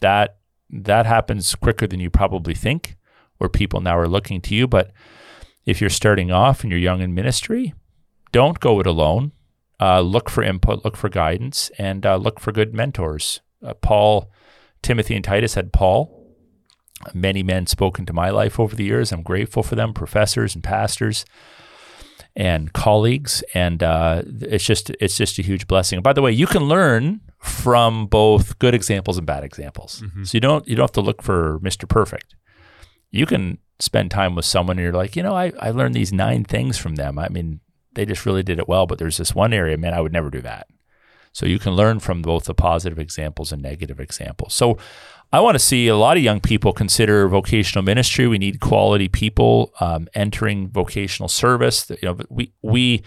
[0.00, 0.39] that
[0.72, 2.96] that happens quicker than you probably think.
[3.38, 4.92] Where people now are looking to you, but
[5.64, 7.72] if you're starting off and you're young in ministry,
[8.32, 9.32] don't go it alone.
[9.80, 13.40] Uh, look for input, look for guidance, and uh, look for good mentors.
[13.64, 14.30] Uh, Paul
[14.82, 16.16] Timothy and Titus had Paul.
[17.14, 19.12] Many men spoken to my life over the years.
[19.12, 21.24] I'm grateful for them, professors and pastors
[22.36, 26.00] and colleagues, and uh, it's just it's just a huge blessing.
[26.02, 30.02] by the way, you can learn from both good examples and bad examples.
[30.04, 30.24] Mm-hmm.
[30.24, 31.88] So you don't you don't have to look for Mr.
[31.88, 32.34] Perfect.
[33.10, 36.12] You can spend time with someone and you're like, you know, I, I learned these
[36.12, 37.18] nine things from them.
[37.18, 37.60] I mean,
[37.94, 38.86] they just really did it well.
[38.86, 40.68] But there's this one area, man, I would never do that.
[41.32, 44.52] So you can learn from both the positive examples and negative examples.
[44.52, 44.78] So
[45.32, 48.26] I want to see a lot of young people consider vocational ministry.
[48.26, 51.88] We need quality people um, entering vocational service.
[51.88, 53.02] You know, we we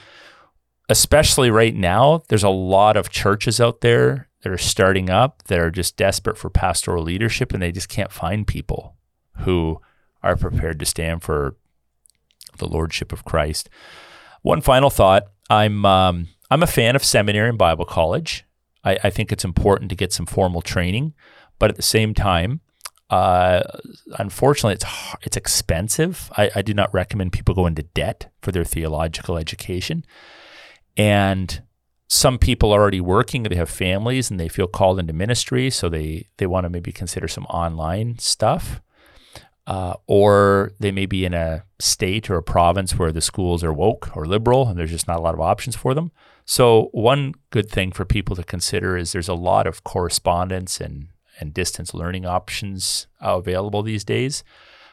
[0.94, 5.58] especially right now, there's a lot of churches out there that are starting up that
[5.58, 8.96] are just desperate for pastoral leadership, and they just can't find people
[9.40, 9.82] who
[10.22, 11.56] are prepared to stand for
[12.60, 13.70] the lordship of Christ.
[14.44, 18.46] One final thought: I'm um, I'm a fan of seminary and Bible college.
[18.84, 21.16] I, I think it's important to get some formal training.
[21.58, 22.62] But at the same time,
[23.10, 23.64] uh,
[24.20, 24.86] unfortunately, it's
[25.24, 26.30] it's expensive.
[26.38, 30.06] I, I, do not recommend people go into debt for their theological education.
[30.98, 31.62] And
[32.08, 35.90] some people are already working; they have families and they feel called into ministry, so
[35.90, 38.82] they they want to maybe consider some online stuff.
[39.66, 43.72] Uh, or they may be in a state or a province where the schools are
[43.72, 46.12] woke or liberal and there's just not a lot of options for them.
[46.44, 51.08] So, one good thing for people to consider is there's a lot of correspondence and
[51.40, 54.44] and distance learning options available these days.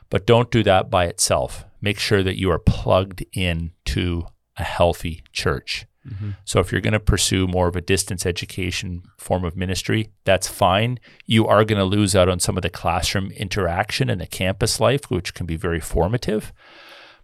[0.09, 1.65] But don't do that by itself.
[1.81, 4.27] Make sure that you are plugged in to
[4.57, 5.87] a healthy church.
[6.09, 6.31] Mm-hmm.
[6.45, 10.49] So if you're going to pursue more of a distance education form of ministry, that's
[10.49, 10.99] fine.
[11.27, 14.81] You are going to lose out on some of the classroom interaction and the campus
[14.81, 16.53] life, which can be very formative.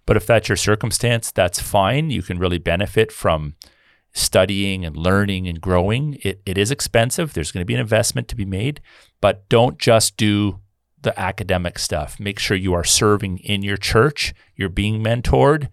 [0.04, 2.10] But if that's your circumstance, that's fine.
[2.10, 3.54] You can really benefit from
[4.12, 6.18] studying and learning and growing.
[6.22, 7.34] It, it is expensive.
[7.34, 8.80] There's going to be an investment to be made,
[9.20, 10.60] but don't just do
[11.02, 12.18] the academic stuff.
[12.18, 15.68] Make sure you are serving in your church, you're being mentored,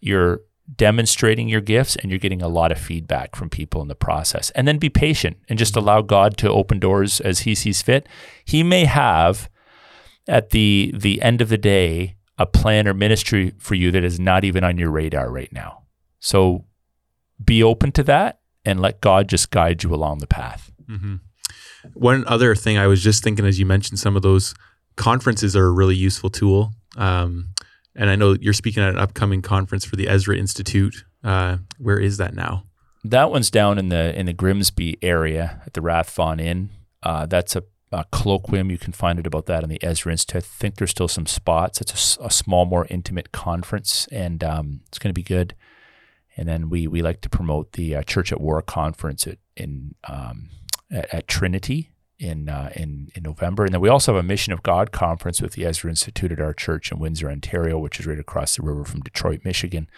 [0.00, 0.42] you're
[0.74, 4.50] demonstrating your gifts, and you're getting a lot of feedback from people in the process.
[4.50, 8.08] And then be patient and just allow God to open doors as He sees fit.
[8.44, 9.48] He may have
[10.28, 14.20] at the the end of the day a plan or ministry for you that is
[14.20, 15.84] not even on your radar right now.
[16.18, 16.64] So
[17.42, 20.70] be open to that and let God just guide you along the path.
[20.88, 21.16] Mm-hmm.
[21.94, 24.54] One other thing I was just thinking as you mentioned some of those
[24.96, 26.72] conferences are a really useful tool.
[26.96, 27.50] Um,
[27.96, 31.04] and I know you're speaking at an upcoming conference for the Ezra Institute.
[31.24, 32.64] Uh, where is that now?
[33.04, 36.70] That one's down in the in the Grimsby area at the Rathfarnham Inn.
[37.02, 38.70] Uh, that's a, a, colloquium.
[38.70, 40.42] You can find it about that in the Ezra Institute.
[40.42, 41.80] I think there's still some spots.
[41.80, 45.54] It's a, a small, more intimate conference, and um, it's going to be good.
[46.36, 49.94] And then we we like to promote the uh, Church at War conference at, in
[50.08, 50.50] um,
[50.90, 53.64] at, at, Trinity in uh, in in November.
[53.64, 56.40] And then we also have a Mission of God conference with the Ezra Institute at
[56.40, 59.88] our church in Windsor, Ontario, which is right across the river from Detroit, Michigan,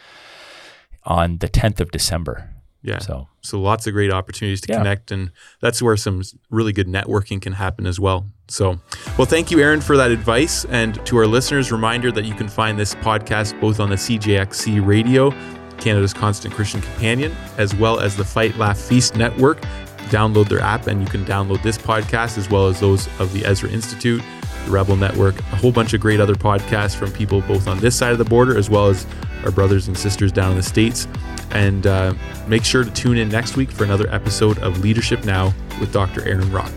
[1.05, 2.51] on the 10th of December.
[2.83, 3.01] Yeah.
[3.01, 4.79] So, so lots of great opportunities to yeah.
[4.79, 8.27] connect, and that's where some really good networking can happen as well.
[8.47, 8.79] So,
[9.19, 10.65] well, thank you, Aaron, for that advice.
[10.67, 14.87] And to our listeners, reminder that you can find this podcast both on the CJXC
[14.87, 15.33] radio
[15.79, 19.63] Canada's Constant Christian Companion, as well as the Fight Laugh Feast Network.
[20.09, 23.45] Download their app, and you can download this podcast as well as those of the
[23.45, 24.23] Ezra Institute,
[24.65, 27.97] the Rebel Network, a whole bunch of great other podcasts from people both on this
[27.97, 29.07] side of the border as well as
[29.45, 31.07] our brothers and sisters down in the States.
[31.51, 32.15] And uh,
[32.47, 36.27] make sure to tune in next week for another episode of Leadership Now with Dr.
[36.27, 36.73] Aaron Rock.